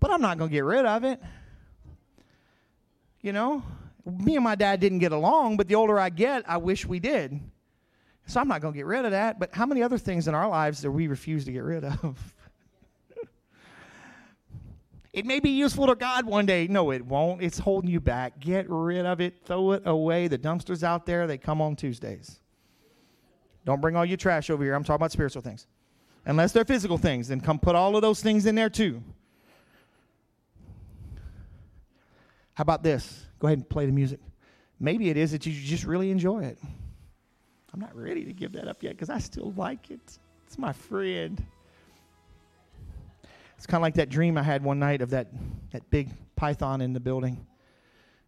[0.00, 1.22] but I'm not going to get rid of it.
[3.20, 3.62] You know,
[4.04, 6.98] me and my dad didn't get along, but the older I get, I wish we
[6.98, 7.38] did.
[8.26, 9.38] So I'm not going to get rid of that.
[9.38, 12.34] But how many other things in our lives that we refuse to get rid of?
[15.12, 16.66] it may be useful to God one day.
[16.66, 17.40] No, it won't.
[17.42, 18.40] It's holding you back.
[18.40, 19.36] Get rid of it.
[19.44, 20.26] Throw it away.
[20.26, 21.28] The dumpster's out there.
[21.28, 22.40] They come on Tuesdays.
[23.64, 24.74] Don't bring all your trash over here.
[24.74, 25.68] I'm talking about spiritual things.
[26.26, 29.02] Unless they're physical things, then come put all of those things in there too.
[32.54, 33.26] How about this?
[33.38, 34.20] Go ahead and play the music.
[34.80, 36.58] Maybe it is that you just really enjoy it.
[37.72, 40.18] I'm not ready to give that up yet because I still like it.
[40.46, 41.44] It's my friend.
[43.56, 45.28] It's kind of like that dream I had one night of that,
[45.72, 47.46] that big python in the building.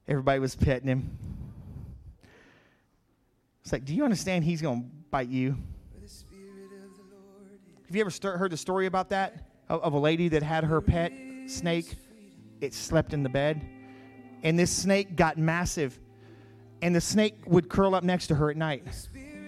[0.08, 1.16] Everybody was petting him.
[3.62, 5.56] It's like, do you understand he's going to bite you?
[7.86, 9.46] Have you ever st- heard the story about that?
[9.68, 11.12] Of, of a lady that had her pet
[11.46, 11.94] snake,
[12.60, 13.64] it slept in the bed.
[14.42, 15.98] And this snake got massive.
[16.82, 18.84] And the snake would curl up next to her at night,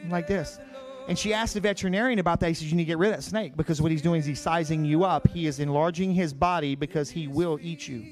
[0.09, 0.59] like this.
[1.09, 2.49] And she asked the veterinarian about that.
[2.49, 4.27] He says, You need to get rid of that snake because what he's doing is
[4.27, 5.27] he's sizing you up.
[5.29, 8.05] He is enlarging his body because he will eat you.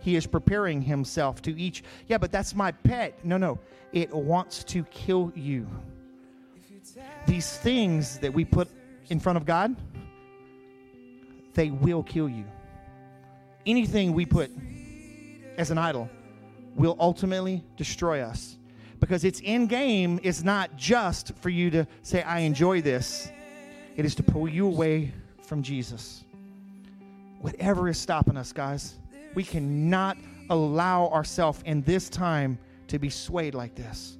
[0.00, 1.82] He is preparing himself to eat.
[2.06, 3.18] Yeah, but that's my pet.
[3.24, 3.58] No, no.
[3.92, 5.66] It wants to kill you.
[7.26, 8.68] These things that we put
[9.08, 9.74] in front of God,
[11.54, 12.44] they will kill you.
[13.66, 14.50] Anything we put
[15.56, 16.08] as an idol
[16.74, 18.56] will ultimately destroy us
[19.00, 23.30] because its end game is not just for you to say, I enjoy this,
[23.96, 25.12] it is to pull you away
[25.42, 26.24] from Jesus.
[27.40, 28.96] Whatever is stopping us, guys,
[29.34, 30.16] we cannot
[30.50, 32.58] allow ourselves in this time
[32.88, 34.16] to be swayed like this.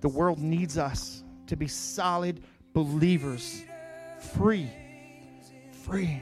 [0.00, 3.64] The world needs us to be solid believers,
[4.26, 4.70] free,
[5.84, 6.20] free.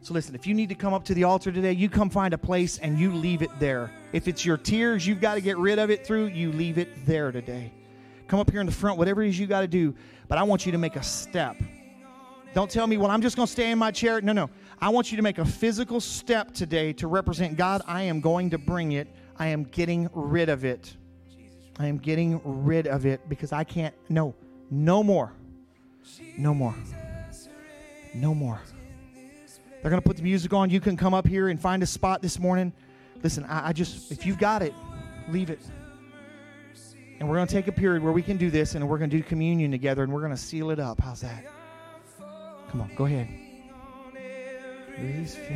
[0.00, 2.34] So listen, if you need to come up to the altar today, you come find
[2.34, 3.90] a place and you leave it there.
[4.12, 7.06] If it's your tears you've got to get rid of it through, you leave it
[7.06, 7.72] there today.
[8.28, 9.94] Come up here in the front, whatever it is you got to do,
[10.28, 11.56] but I want you to make a step.
[12.52, 14.20] Don't tell me, well, I'm just going to stay in my chair.
[14.20, 14.50] No, no.
[14.78, 17.82] I want you to make a physical step today to represent God.
[17.86, 19.08] I am going to bring it.
[19.38, 20.96] I am getting rid of it.
[21.78, 23.94] I am getting rid of it because I can't.
[24.08, 24.34] No,
[24.70, 25.32] no more.
[26.36, 26.74] No more.
[28.14, 28.60] No more.
[29.82, 30.70] They're going to put the music on.
[30.70, 32.72] You can come up here and find a spot this morning.
[33.22, 34.72] Listen, I, I just, if you've got it,
[35.28, 35.60] leave it.
[37.20, 39.10] And we're going to take a period where we can do this and we're going
[39.10, 41.00] to do communion together and we're going to seal it up.
[41.00, 41.44] How's that?
[42.70, 43.28] Come on, go ahead.
[44.96, 45.48] His face.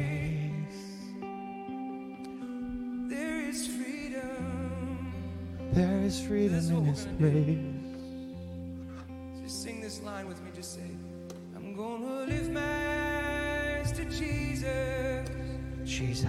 [3.09, 5.13] There is freedom.
[5.73, 7.78] There is freedom in this place.
[9.49, 10.51] Just sing this line with me.
[10.55, 10.91] Just say,
[11.57, 15.27] I'm gonna live my eyes to Jesus.
[15.87, 16.29] Jesus.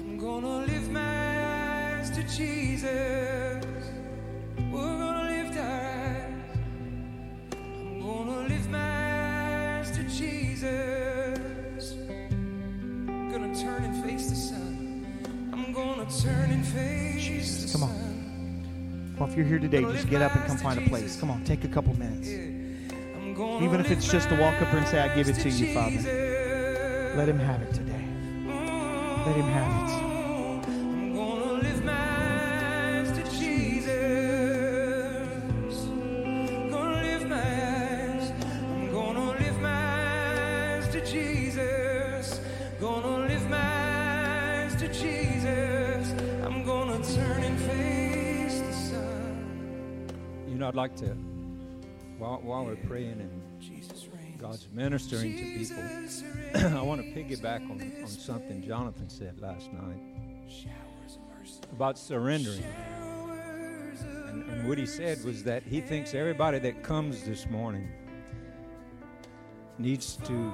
[0.00, 3.64] I'm gonna live my eyes to Jesus.
[4.72, 6.34] We're gonna lift our eyes.
[7.52, 11.94] I'm gonna lift my eyes to Jesus.
[13.30, 15.06] gonna turn and face the sun.
[15.52, 18.11] I'm gonna turn and face Jesus, come on.
[19.22, 21.20] Well, if you're here today, just get up and come find a place.
[21.20, 22.28] Come on, take a couple minutes.
[22.28, 27.14] Even if it's just to walk up and say, I give it to you, Father.
[27.16, 28.04] Let him have it today.
[29.24, 30.11] Let him have it.
[50.72, 51.08] I'd like to,
[52.16, 58.06] while, while we're praying and God's ministering to people, I want to piggyback on, on
[58.06, 60.00] something Jonathan said last night
[60.48, 61.60] Showers of mercy.
[61.72, 62.64] about surrendering.
[64.28, 67.90] And, and what he said was that he thinks everybody that comes this morning
[69.76, 70.52] needs to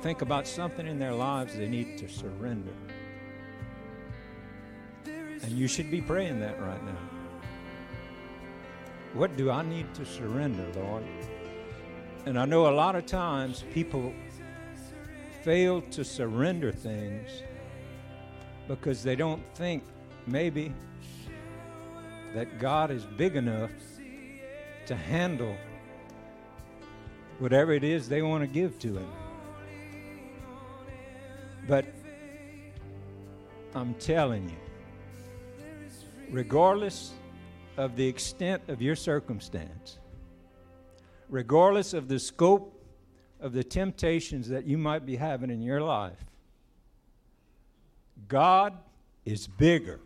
[0.00, 2.70] think about something in their lives they need to surrender.
[5.06, 7.15] And you should be praying that right now.
[9.16, 11.02] What do I need to surrender, Lord?
[12.26, 14.12] And I know a lot of times people
[15.42, 17.30] fail to surrender things
[18.68, 19.84] because they don't think
[20.26, 20.74] maybe
[22.34, 23.70] that God is big enough
[24.84, 25.56] to handle
[27.38, 29.10] whatever it is they want to give to Him.
[31.66, 31.86] But
[33.74, 34.56] I'm telling you,
[36.30, 37.12] regardless
[37.76, 39.98] of the extent of your circumstance,
[41.28, 42.72] regardless of the scope
[43.40, 46.24] of the temptations that you might be having in your life,
[48.28, 48.74] God
[49.24, 50.00] is bigger.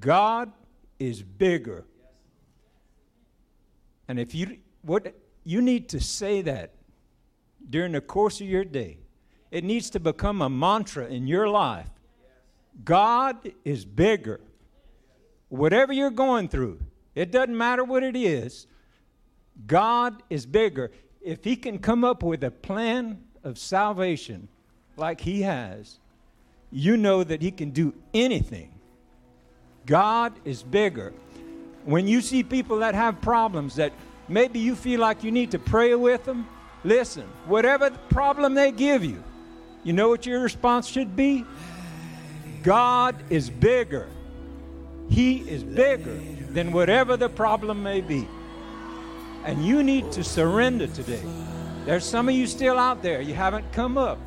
[0.00, 0.52] God
[0.98, 1.84] is bigger.
[4.08, 5.14] And if you what
[5.44, 6.72] you need to say that
[7.68, 8.98] during the course of your day.
[9.50, 11.88] It needs to become a mantra in your life.
[12.84, 14.40] God is bigger.
[15.48, 16.80] Whatever you're going through,
[17.14, 18.66] it doesn't matter what it is.
[19.66, 20.90] God is bigger.
[21.20, 24.48] If He can come up with a plan of salvation
[24.96, 25.98] like He has,
[26.70, 28.72] you know that He can do anything.
[29.86, 31.12] God is bigger.
[31.84, 33.92] When you see people that have problems that
[34.28, 36.46] maybe you feel like you need to pray with them,
[36.84, 39.22] listen, whatever problem they give you,
[39.82, 41.46] you know what your response should be?
[42.62, 44.08] God is bigger.
[45.08, 46.20] He is bigger
[46.52, 48.28] than whatever the problem may be.
[49.44, 51.22] And you need to surrender today.
[51.84, 54.18] There's some of you still out there, you haven't come up.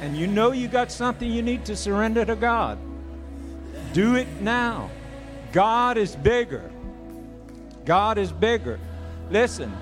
[0.00, 2.78] And you know you got something you need to surrender to God.
[3.92, 4.90] Do it now.
[5.52, 6.70] God is bigger.
[7.84, 8.80] God is bigger.
[9.30, 9.72] Listen,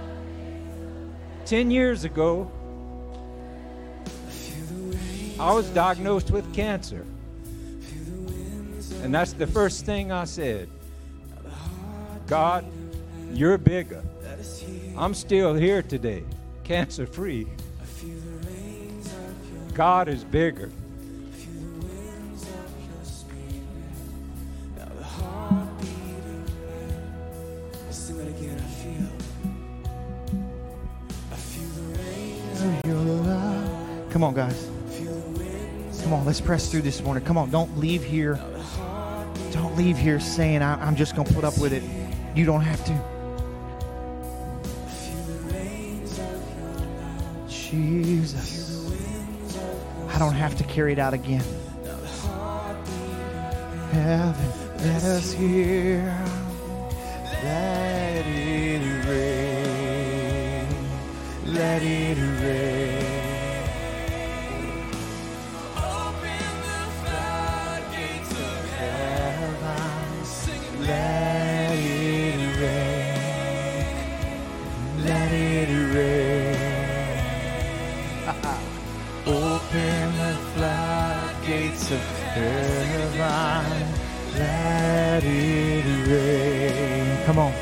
[1.46, 2.50] 10 years ago,
[5.38, 7.06] I was diagnosed with cancer.
[9.02, 10.68] And that's the first thing I said
[12.26, 12.64] God,
[13.32, 14.02] you're bigger.
[14.96, 16.22] I'm still here today,
[16.64, 17.46] cancer free.
[19.74, 20.70] God is bigger.
[34.10, 34.68] Come on, guys.
[36.02, 37.24] Come on, let's press through this morning.
[37.24, 38.38] Come on, don't leave here.
[39.70, 41.84] Don't leave here saying, I'm just going to put up with it.
[42.34, 43.00] You don't have to.
[47.48, 48.90] Jesus.
[50.08, 51.44] I don't have to carry it out again.
[53.92, 56.02] Heaven, let us hear.
[57.44, 60.66] Let it rain.
[61.54, 62.79] Let it rain.
[82.34, 83.94] Heaven.
[84.38, 87.24] Let it rain.
[87.26, 87.52] Come on.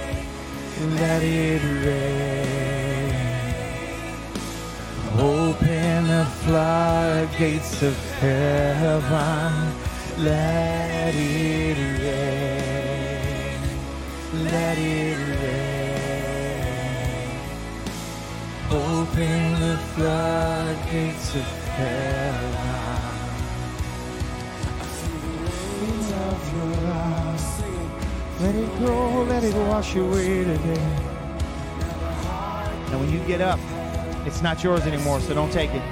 [0.97, 3.15] Let it rain.
[5.19, 9.53] Open the floodgates of heaven.
[10.19, 13.24] Let it rain.
[14.45, 15.78] Let it rain.
[18.70, 21.47] Open the floodgates of
[21.77, 22.68] heaven.
[28.79, 30.75] Go, let it wash away today.
[32.91, 33.59] Now, when you get up,
[34.27, 35.83] it's not yours anymore, so don't take it.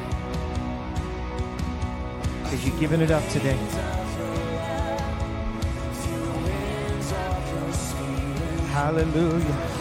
[2.43, 3.57] Because you've given it up today.
[8.71, 9.76] Hallelujah.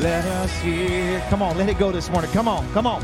[0.00, 1.20] Let us hear.
[1.28, 2.30] Come on, let it go this morning.
[2.30, 3.02] Come on, come on.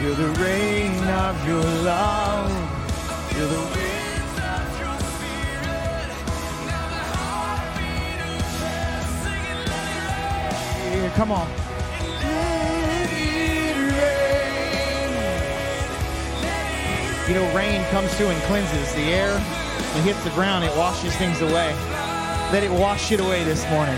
[0.00, 2.50] Feel the rain of your love.
[3.30, 6.10] Feel the wind of your spirit.
[6.66, 9.06] Now heartbeat of heaven.
[9.22, 11.10] Sing it rain.
[11.12, 11.46] Come on.
[12.24, 13.76] Let it
[17.22, 17.28] rain.
[17.28, 19.36] You know, rain comes through and cleanses the air.
[19.36, 21.72] It hits the ground, it washes things away.
[22.50, 23.96] Let it wash it away this morning.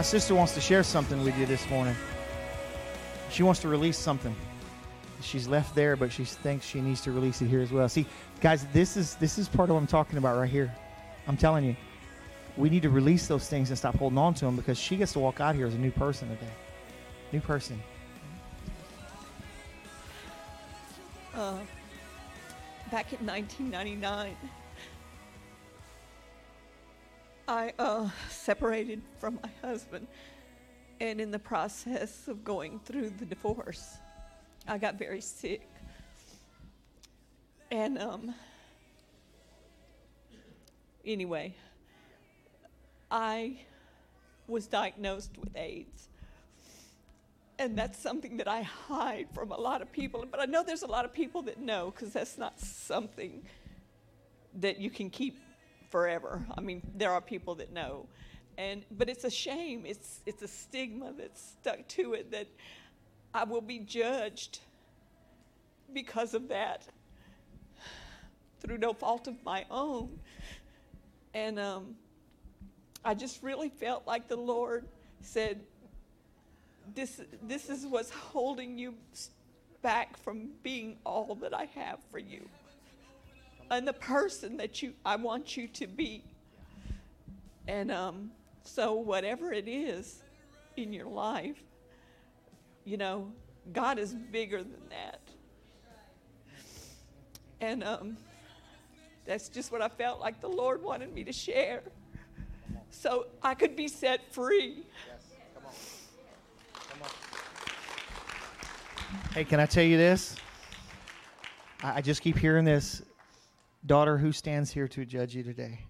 [0.00, 1.94] My sister wants to share something with you this morning.
[3.30, 4.34] She wants to release something.
[5.20, 7.86] She's left there, but she thinks she needs to release it here as well.
[7.86, 8.06] See,
[8.40, 10.74] guys, this is this is part of what I'm talking about right here.
[11.28, 11.76] I'm telling you,
[12.56, 15.12] we need to release those things and stop holding on to them because she gets
[15.12, 16.52] to walk out here as a new person today.
[17.30, 17.78] New person.
[21.34, 21.58] uh,
[22.90, 24.34] back in 1999,
[27.50, 30.06] I uh, separated from my husband,
[31.00, 33.96] and in the process of going through the divorce,
[34.68, 35.68] I got very sick.
[37.72, 38.32] And um,
[41.04, 41.56] anyway,
[43.10, 43.58] I
[44.46, 46.08] was diagnosed with AIDS
[47.58, 50.24] and that's something that I hide from a lot of people.
[50.30, 53.42] But I know there's a lot of people that know because that's not something
[54.54, 55.36] that you can keep
[55.90, 56.44] forever.
[56.56, 58.06] I mean, there are people that know,
[58.56, 59.84] and but it's a shame.
[59.84, 62.46] It's it's a stigma that's stuck to it that
[63.34, 64.60] I will be judged
[65.92, 66.86] because of that
[68.60, 70.18] through no fault of my own,
[71.34, 71.96] and um,
[73.04, 74.86] I just really felt like the Lord
[75.22, 75.60] said
[76.94, 78.94] this this is what's holding you
[79.82, 82.46] back from being all that I have for you
[83.70, 86.24] and the person that you I want you to be.
[87.68, 88.30] And um,
[88.64, 90.22] so whatever it is
[90.76, 91.62] in your life,
[92.84, 93.30] you know,
[93.72, 95.20] God is bigger than that.
[97.60, 98.16] And um,
[99.26, 101.82] that's just what I felt like the Lord wanted me to share.
[102.90, 104.84] So I could be set free.
[109.32, 110.36] Hey, can I tell you this?
[111.82, 113.02] I just keep hearing this.
[113.86, 115.86] Daughter, who stands here to judge you today?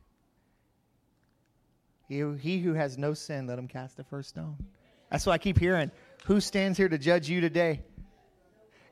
[2.09, 4.57] He, he who has no sin, let him cast the first stone.
[5.11, 5.91] That's what I keep hearing.
[6.27, 7.83] Who stands here to judge you today?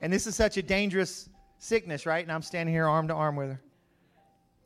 [0.01, 2.25] And this is such a dangerous sickness, right?
[2.25, 3.61] And I'm standing here arm to arm with her.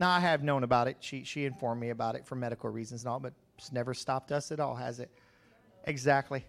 [0.01, 0.97] Now, I have known about it.
[1.01, 4.33] She, she informed me about it for medical reasons and all, but it's never stopped
[4.33, 5.11] us at all, has it?
[5.85, 6.45] Exactly.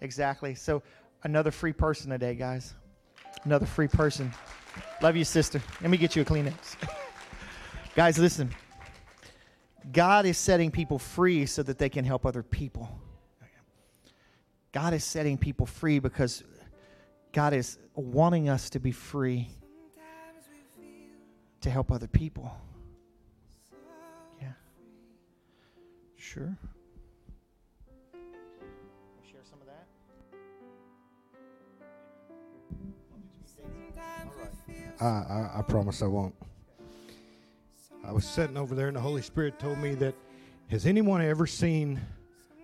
[0.00, 0.54] Exactly.
[0.54, 0.82] So,
[1.24, 2.74] another free person today, guys.
[3.44, 4.32] Another free person.
[5.02, 5.60] Love you, sister.
[5.80, 6.76] Let me get you a Kleenex.
[7.96, 8.50] guys, listen.
[9.90, 13.00] God is setting people free so that they can help other people.
[14.70, 16.44] God is setting people free because
[17.32, 19.48] God is wanting us to be free
[21.62, 22.54] to help other people.
[24.42, 24.52] Yeah.
[26.16, 26.58] Sure.
[29.22, 29.86] Share some of that.
[35.00, 36.34] I, I, I promise I won't.
[38.06, 40.14] I was sitting over there, and the Holy Spirit told me that
[40.68, 42.00] has anyone ever seen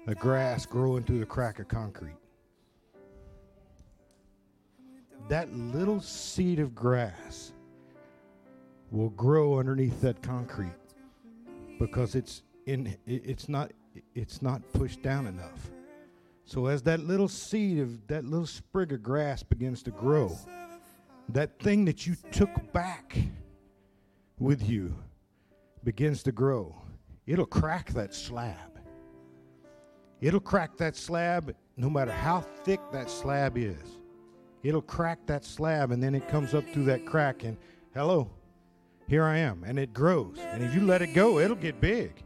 [0.07, 2.17] a grass growing through the crack of concrete?
[5.29, 7.53] That little seed of grass
[8.93, 10.75] will grow underneath that concrete
[11.79, 13.73] because it's in it's not
[14.15, 15.71] it's not pushed down enough.
[16.45, 20.37] So as that little seed of that little sprig of grass begins to grow,
[21.31, 23.17] that thing that you took back
[24.39, 24.95] with you
[25.85, 26.75] begins to grow.
[27.27, 28.81] It'll crack that slab.
[30.21, 33.99] It'll crack that slab no matter how thick that slab is.
[34.63, 37.57] It'll crack that slab and then it comes up through that crack and
[37.95, 38.31] hello,
[39.09, 39.65] here I am.
[39.65, 40.39] And it grows.
[40.39, 42.23] And if you let it go, it'll get big.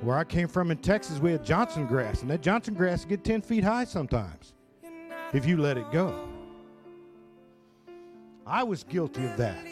[0.00, 3.22] Where I came from in Texas, we had Johnson grass, and that Johnson grass get
[3.22, 4.54] 10 feet high sometimes
[5.34, 6.28] if you let it go.
[8.46, 9.66] I was guilty of that.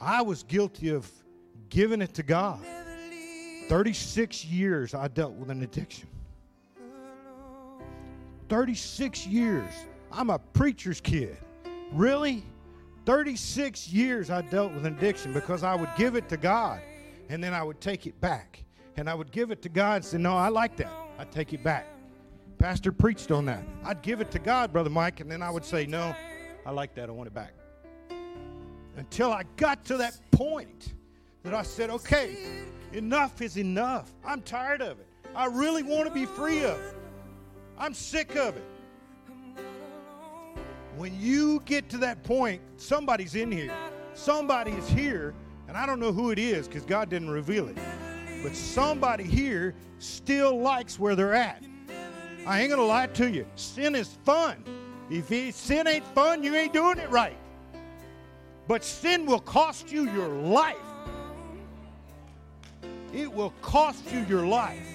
[0.00, 1.10] I was guilty of
[1.68, 2.60] giving it to God.
[3.68, 6.08] 36 years I dealt with an addiction.
[8.48, 9.72] 36 years.
[10.12, 11.36] I'm a preacher's kid.
[11.92, 12.44] Really?
[13.06, 16.80] 36 years I dealt with an addiction because I would give it to God
[17.28, 18.62] and then I would take it back.
[18.96, 20.92] And I would give it to God and say, No, I like that.
[21.18, 21.86] I'd take it back.
[22.58, 23.62] Pastor preached on that.
[23.84, 26.14] I'd give it to God, Brother Mike, and then I would say, No,
[26.64, 27.08] I like that.
[27.08, 27.52] I want it back.
[28.96, 30.94] Until I got to that point
[31.44, 32.36] that I said, Okay,
[32.92, 34.12] enough is enough.
[34.24, 35.06] I'm tired of it.
[35.36, 36.96] I really want to be free of it.
[37.78, 38.64] I'm sick of it.
[40.96, 43.72] When you get to that point, somebody's in here.
[44.14, 45.34] Somebody is here,
[45.68, 47.76] and I don't know who it is because God didn't reveal it.
[48.42, 51.62] But somebody here still likes where they're at.
[52.46, 53.46] I ain't gonna lie to you.
[53.56, 54.62] Sin is fun.
[55.10, 57.36] If sin ain't fun, you ain't doing it right.
[58.68, 60.76] But sin will cost you your life.
[63.14, 64.88] It will cost you your life.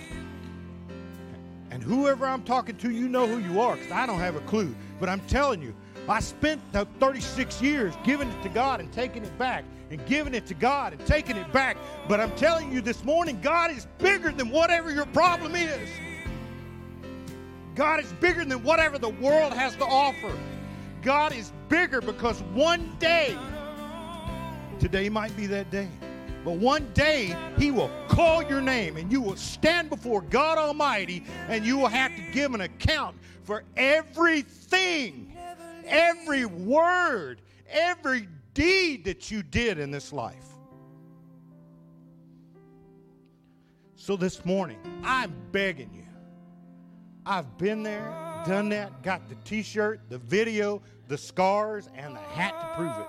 [1.71, 4.41] And whoever I'm talking to, you know who you are because I don't have a
[4.41, 4.75] clue.
[4.99, 5.73] But I'm telling you,
[6.09, 10.33] I spent the 36 years giving it to God and taking it back and giving
[10.33, 11.77] it to God and taking it back.
[12.07, 15.89] But I'm telling you this morning, God is bigger than whatever your problem is.
[17.75, 20.37] God is bigger than whatever the world has to offer.
[21.01, 23.37] God is bigger because one day,
[24.79, 25.87] today might be that day,
[26.43, 31.23] but one day He will call your name and you will stand before God Almighty
[31.47, 35.35] and you will have to give an account for everything,
[35.85, 40.45] every word, every deed that you did in this life.
[43.95, 46.05] So this morning, I'm begging you.
[47.25, 48.11] I've been there,
[48.47, 52.97] done that, got the t shirt, the video, the scars, and the hat to prove
[52.97, 53.07] it.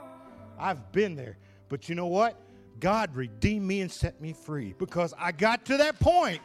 [0.59, 1.39] I've been there.
[1.69, 2.39] But you know what?
[2.81, 6.40] God redeemed me and set me free because I got to that point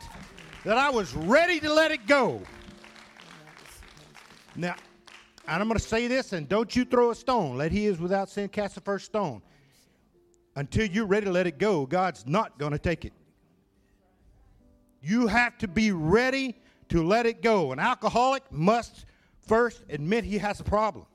[0.65, 2.41] that I was ready to let it go.
[4.55, 4.75] Now,
[5.47, 7.57] and I'm going to say this, and don't you throw a stone.
[7.57, 9.41] Let he is without sin cast the first stone.
[10.55, 13.13] Until you're ready to let it go, God's not going to take it.
[15.01, 16.57] You have to be ready
[16.89, 17.71] to let it go.
[17.71, 19.05] An alcoholic must
[19.47, 21.05] first admit he has a problem.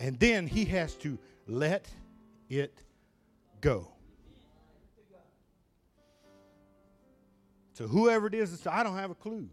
[0.00, 1.88] And then he has to let
[2.48, 2.83] it
[3.64, 3.88] go.
[7.76, 9.48] To whoever it is, I don't have a clue.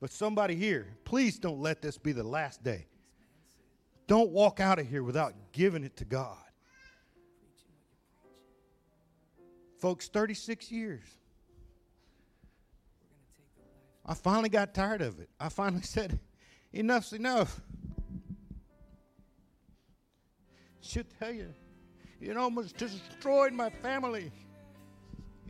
[0.00, 2.86] But somebody here, please don't let this be the last day.
[4.08, 6.36] Don't walk out of here without giving it to God.
[9.78, 11.04] Folks, 36 years.
[14.04, 15.30] I finally got tired of it.
[15.38, 16.18] I finally said,
[16.72, 17.60] enough's enough.
[20.80, 21.54] Should tell you,
[22.22, 24.30] it almost destroyed my family.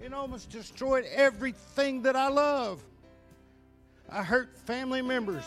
[0.02, 2.82] It almost destroyed everything that I love.
[4.08, 5.44] I hurt family members.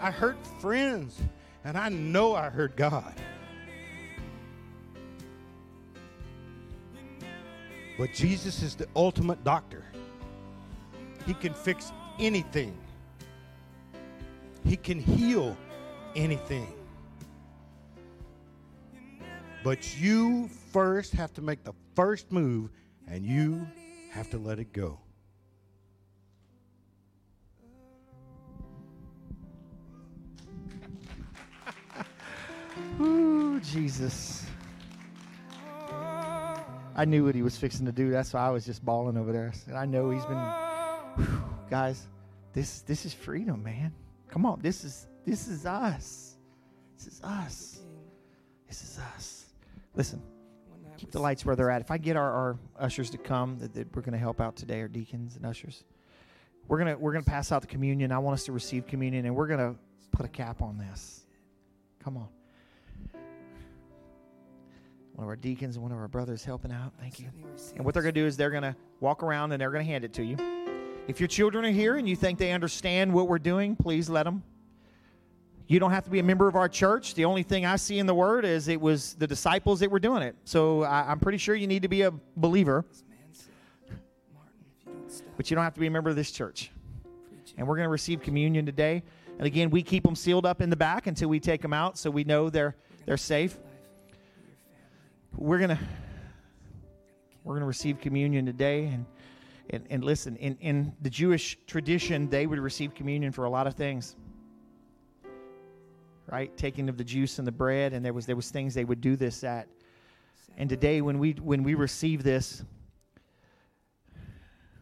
[0.00, 1.18] I hurt friends.
[1.64, 3.14] And I know I hurt God.
[7.96, 9.84] But Jesus is the ultimate doctor.
[11.26, 12.76] He can fix anything,
[14.64, 15.56] He can heal
[16.14, 16.77] anything.
[19.64, 22.70] But you first have to make the first move
[23.06, 23.66] and you
[24.12, 25.00] have to let it go.
[33.00, 34.46] Ooh, Jesus.
[36.98, 38.10] I knew what he was fixing to do.
[38.10, 39.52] That's why I was just bawling over there.
[39.68, 40.36] And I know he's been
[41.16, 42.08] whew, guys,
[42.52, 43.94] this this is freedom, man.
[44.28, 44.60] Come on.
[44.60, 46.36] This is this is us.
[46.96, 47.80] This is us.
[48.66, 49.37] This is us.
[49.98, 50.22] Listen,
[50.96, 51.80] keep the lights where they're at.
[51.80, 54.54] If I get our, our ushers to come, that, that we're going to help out
[54.54, 55.82] today, our deacons and ushers.
[56.68, 58.12] We're gonna we're gonna pass out the communion.
[58.12, 59.74] I want us to receive communion, and we're gonna
[60.12, 61.24] put a cap on this.
[62.04, 62.28] Come on.
[65.14, 66.92] One of our deacons and one of our brothers helping out.
[67.00, 67.28] Thank you.
[67.74, 69.84] And what they're going to do is they're going to walk around and they're going
[69.84, 70.36] to hand it to you.
[71.08, 74.22] If your children are here and you think they understand what we're doing, please let
[74.22, 74.44] them.
[75.70, 77.12] You don't have to be a member of our church.
[77.12, 80.00] The only thing I see in the Word is it was the disciples that were
[80.00, 80.34] doing it.
[80.44, 82.86] So I, I'm pretty sure you need to be a believer,
[85.36, 86.70] but you don't have to be a member of this church.
[87.58, 89.02] And we're going to receive communion today.
[89.36, 91.98] And again, we keep them sealed up in the back until we take them out,
[91.98, 92.74] so we know they're
[93.04, 93.56] they're safe.
[95.36, 95.78] We're gonna
[97.44, 99.06] we're gonna receive communion today, and
[99.70, 100.34] and, and listen.
[100.36, 104.16] In in the Jewish tradition, they would receive communion for a lot of things
[106.30, 106.54] right?
[106.56, 109.00] Taking of the juice and the bread, and there was there was things they would
[109.00, 109.68] do this at.
[110.56, 112.64] And today, when we when we receive this,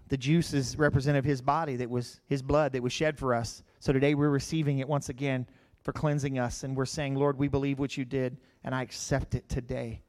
[0.09, 3.35] the juice is representative of His body that was His blood that was shed for
[3.35, 3.63] us.
[3.81, 5.47] So today we're receiving it once again
[5.83, 9.35] for cleansing us, and we're saying, Lord, we believe what you did, and I accept
[9.35, 10.03] it today.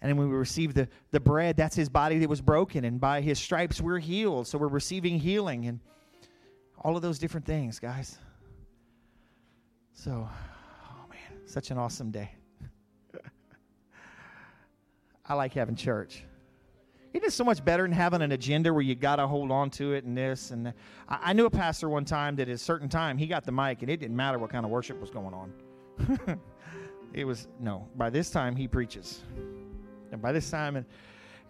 [0.00, 3.00] And then when we receive the, the bread, that's his body that was broken, and
[3.00, 4.46] by his stripes we're healed.
[4.46, 5.80] So we're receiving healing and
[6.80, 8.18] all of those different things, guys.
[9.96, 12.30] So, oh man, such an awesome day.
[15.26, 16.22] I like having church.
[17.14, 19.70] It is so much better than having an agenda where you got to hold on
[19.70, 20.76] to it and this and that.
[21.08, 23.52] I, I knew a pastor one time that at a certain time he got the
[23.52, 25.50] mic and it didn't matter what kind of worship was going on.
[27.14, 27.88] it was no.
[27.96, 29.22] By this time he preaches,
[30.12, 30.84] and by this time and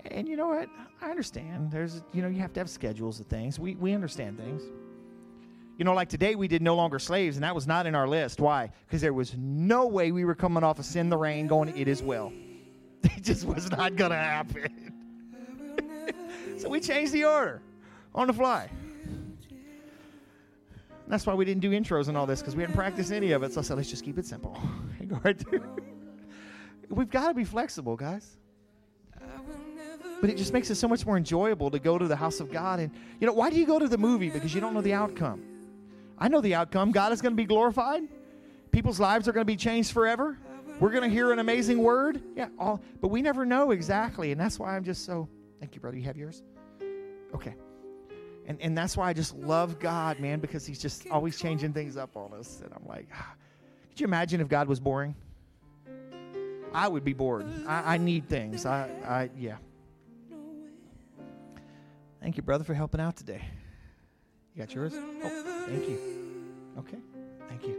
[0.05, 0.68] and you know what?
[1.02, 1.73] I understand.
[1.73, 3.59] There's you know you have to have schedules of things.
[3.59, 4.62] We we understand things.
[5.77, 8.09] You know, like today we did no longer slaves, and that was not in our
[8.09, 8.40] list.
[8.40, 8.70] Why?
[8.86, 11.89] Because there was no way we were coming off of sin the rain going, it
[11.89, 12.32] is well.
[13.16, 14.93] It just was not going to happen.
[16.59, 17.62] so we changed the order
[18.15, 18.69] on the fly.
[21.07, 23.44] That's why we didn't do intros and all this because we hadn't practiced any of
[23.44, 23.53] it.
[23.53, 24.59] So I said, let's just keep it simple
[25.07, 25.40] go right.
[26.89, 28.36] We've got to be flexible, guys.
[30.20, 32.51] But it just makes it so much more enjoyable to go to the house of
[32.51, 32.81] God.
[32.81, 32.90] And,
[33.20, 34.31] you know, why do you go to the movie?
[34.31, 35.56] Because you don't know the outcome.
[36.18, 36.93] I know the outcome.
[36.93, 38.02] God is going to be glorified,
[38.72, 40.38] people's lives are going to be changed forever.
[40.78, 42.22] We're going to hear an amazing word.
[42.34, 44.32] Yeah, all, but we never know exactly.
[44.32, 45.28] And that's why I'm just so.
[45.59, 45.97] Thank you, brother.
[45.97, 46.43] You have yours?
[47.34, 47.55] Okay.
[48.47, 51.97] And, and that's why I just love God, man, because He's just always changing things
[51.97, 52.60] up on us.
[52.62, 53.34] And I'm like, ah.
[53.88, 55.14] could you imagine if God was boring?
[56.74, 57.47] I would be bored.
[57.66, 58.66] I, I need things.
[58.66, 59.56] I, I, yeah.
[62.20, 63.43] Thank you, brother, for helping out today.
[64.57, 64.95] You got yours?
[64.97, 65.99] Oh, thank you.
[66.78, 66.97] Okay,
[67.47, 67.77] thank you.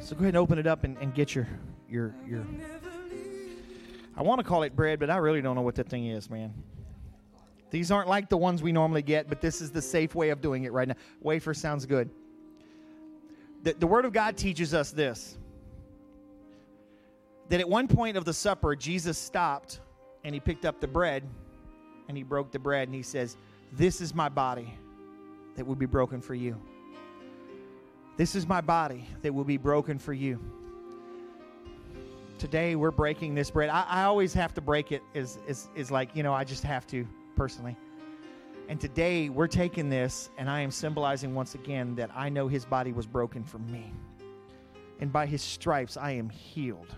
[0.00, 1.48] So go ahead and open it up and, and get your
[1.88, 2.44] your your.
[4.18, 6.28] I want to call it bread, but I really don't know what that thing is,
[6.28, 6.52] man.
[7.70, 10.42] These aren't like the ones we normally get, but this is the safe way of
[10.42, 10.96] doing it right now.
[11.22, 12.10] Wafer sounds good.
[13.62, 15.38] The, the Word of God teaches us this
[17.48, 19.80] that at one point of the supper, Jesus stopped
[20.24, 21.22] and he picked up the bread
[22.08, 23.36] and he broke the bread and he says,
[23.72, 24.72] This is my body
[25.56, 26.60] that will be broken for you.
[28.16, 30.40] This is my body that will be broken for you.
[32.38, 33.68] Today we're breaking this bread.
[33.68, 36.62] I, I always have to break it is, is, is like, you know, I just
[36.62, 37.76] have to personally.
[38.68, 42.64] And today we're taking this and I am symbolizing once again that I know his
[42.64, 43.92] body was broken for me.
[45.00, 46.94] And by his stripes I am healed.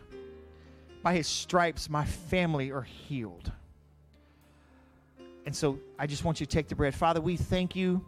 [1.03, 3.51] By his stripes my family are healed.
[5.47, 6.95] And so I just want you to take the bread.
[6.95, 8.05] Father, we thank you.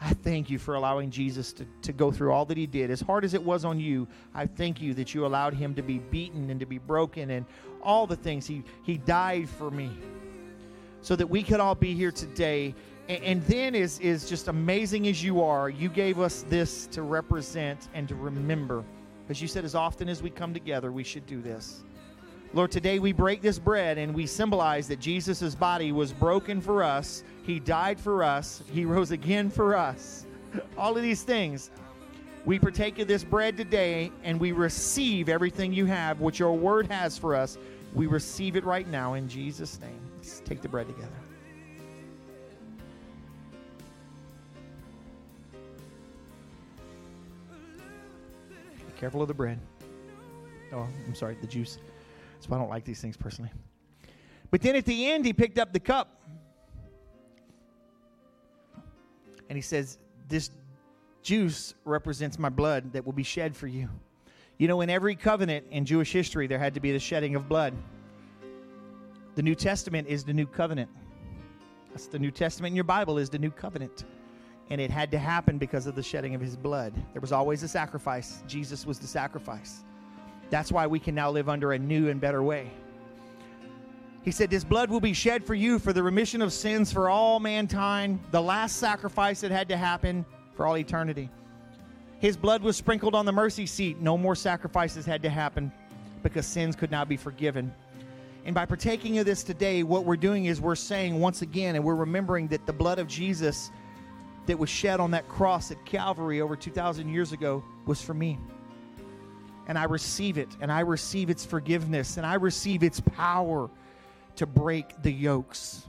[0.00, 2.90] I thank you for allowing Jesus to, to go through all that he did.
[2.90, 5.82] As hard as it was on you, I thank you that you allowed him to
[5.82, 7.46] be beaten and to be broken and
[7.82, 8.46] all the things.
[8.46, 9.90] He, he died for me
[11.02, 12.74] so that we could all be here today.
[13.08, 17.02] And, and then, is, is just amazing as you are, you gave us this to
[17.02, 18.82] represent and to remember.
[19.22, 21.82] Because you said, as often as we come together, we should do this.
[22.54, 26.82] Lord, today we break this bread and we symbolize that Jesus' body was broken for
[26.82, 27.24] us.
[27.44, 28.62] He died for us.
[28.70, 30.26] He rose again for us.
[30.76, 31.70] All of these things.
[32.44, 36.88] We partake of this bread today and we receive everything you have, what your word
[36.88, 37.56] has for us.
[37.94, 40.00] We receive it right now in Jesus' name.
[40.18, 41.21] Let's take the bread together.
[49.02, 49.58] Careful of the bread.
[50.72, 51.78] Oh, I'm sorry, the juice.
[52.34, 53.50] That's why I don't like these things personally.
[54.52, 56.22] But then at the end, he picked up the cup.
[59.48, 59.98] And he says,
[60.28, 60.50] This
[61.20, 63.88] juice represents my blood that will be shed for you.
[64.58, 67.48] You know, in every covenant in Jewish history, there had to be the shedding of
[67.48, 67.74] blood.
[69.34, 70.88] The New Testament is the new covenant.
[71.90, 74.04] That's the New Testament in your Bible is the new covenant.
[74.72, 76.94] And it had to happen because of the shedding of his blood.
[77.12, 78.42] There was always a sacrifice.
[78.48, 79.84] Jesus was the sacrifice.
[80.48, 82.70] That's why we can now live under a new and better way.
[84.22, 87.10] He said, This blood will be shed for you for the remission of sins for
[87.10, 90.24] all mankind, the last sacrifice that had to happen
[90.56, 91.28] for all eternity.
[92.18, 94.00] His blood was sprinkled on the mercy seat.
[94.00, 95.70] No more sacrifices had to happen
[96.22, 97.74] because sins could now be forgiven.
[98.46, 101.84] And by partaking of this today, what we're doing is we're saying once again, and
[101.84, 103.70] we're remembering that the blood of Jesus
[104.46, 108.38] that was shed on that cross at Calvary over 2,000 years ago was for me.
[109.68, 113.70] And I receive it, and I receive its forgiveness, and I receive its power
[114.36, 115.86] to break the yokes,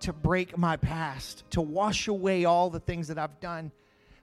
[0.00, 3.72] to break my past, to wash away all the things that I've done.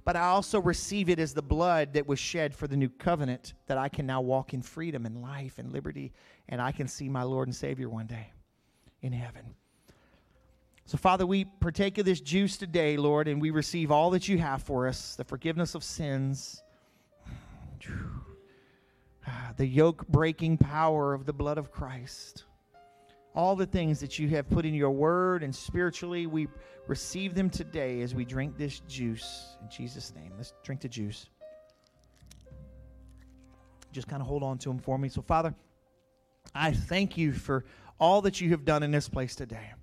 [0.05, 3.55] But I also receive it as the blood that was shed for the new covenant
[3.65, 6.13] that I can now walk in freedom and life and liberty,
[6.47, 8.31] and I can see my Lord and Savior one day
[9.01, 9.55] in heaven.
[10.87, 14.37] So, Father, we partake of this juice today, Lord, and we receive all that you
[14.37, 16.61] have for us the forgiveness of sins,
[19.57, 22.43] the yoke breaking power of the blood of Christ.
[23.33, 26.47] All the things that you have put in your word and spiritually, we
[26.87, 29.57] receive them today as we drink this juice.
[29.63, 31.29] In Jesus' name, let's drink the juice.
[33.91, 35.09] Just kind of hold on to them for me.
[35.09, 35.55] So, Father,
[36.53, 37.65] I thank you for
[37.99, 39.73] all that you have done in this place today.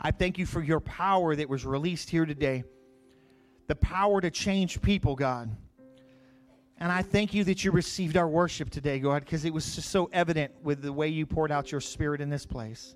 [0.00, 2.64] I thank you for your power that was released here today,
[3.66, 5.54] the power to change people, God.
[6.78, 9.90] And I thank you that you received our worship today, God, because it was just
[9.90, 12.94] so evident with the way you poured out your spirit in this place.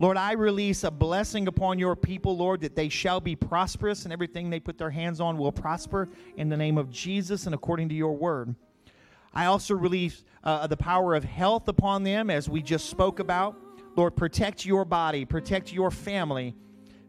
[0.00, 4.12] Lord, I release a blessing upon your people, Lord, that they shall be prosperous and
[4.12, 7.88] everything they put their hands on will prosper in the name of Jesus and according
[7.88, 8.54] to your word.
[9.34, 13.56] I also release uh, the power of health upon them as we just spoke about.
[13.98, 16.54] Lord, protect your body, protect your family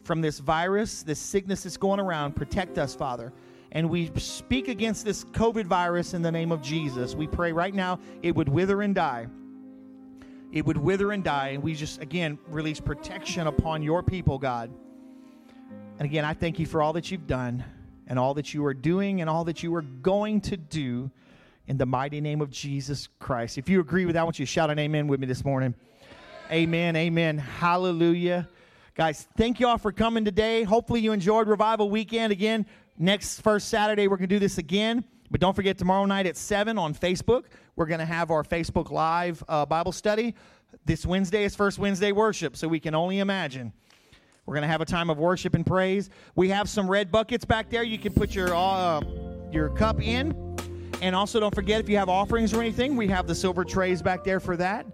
[0.04, 2.36] from this virus, this sickness that's going around.
[2.36, 3.32] Protect us, Father.
[3.72, 7.16] And we speak against this COVID virus in the name of Jesus.
[7.16, 9.28] We pray right now it would wither and die
[10.52, 11.50] it would wither and die.
[11.50, 14.72] And we just, again, release protection upon your people, God.
[16.00, 17.64] And again, I thank you for all that you've done
[18.08, 21.12] and all that you are doing and all that you are going to do
[21.68, 23.58] in the mighty name of Jesus Christ.
[23.58, 25.46] If you agree with that, I want you to shout an amen with me this
[25.46, 25.76] morning.
[26.52, 27.38] Amen, amen.
[27.38, 28.50] Hallelujah.
[28.96, 30.64] Guys, thank you all for coming today.
[30.64, 32.34] Hopefully, you enjoyed Revival Weekend.
[32.34, 32.66] Again,
[32.98, 35.04] next first Saturday, we're going to do this again.
[35.30, 37.44] But don't forget, tomorrow night at 7 on Facebook,
[37.76, 40.34] we're going to have our Facebook Live uh, Bible study.
[40.86, 43.72] This Wednesday is First Wednesday worship, so we can only imagine.
[44.48, 46.10] We're going to have a time of worship and praise.
[46.36, 47.84] We have some red buckets back there.
[47.84, 49.02] You can put your, uh,
[49.52, 50.58] your cup in.
[51.04, 54.02] And also, don't forget if you have offerings or anything, we have the silver trays
[54.02, 54.88] back there for that.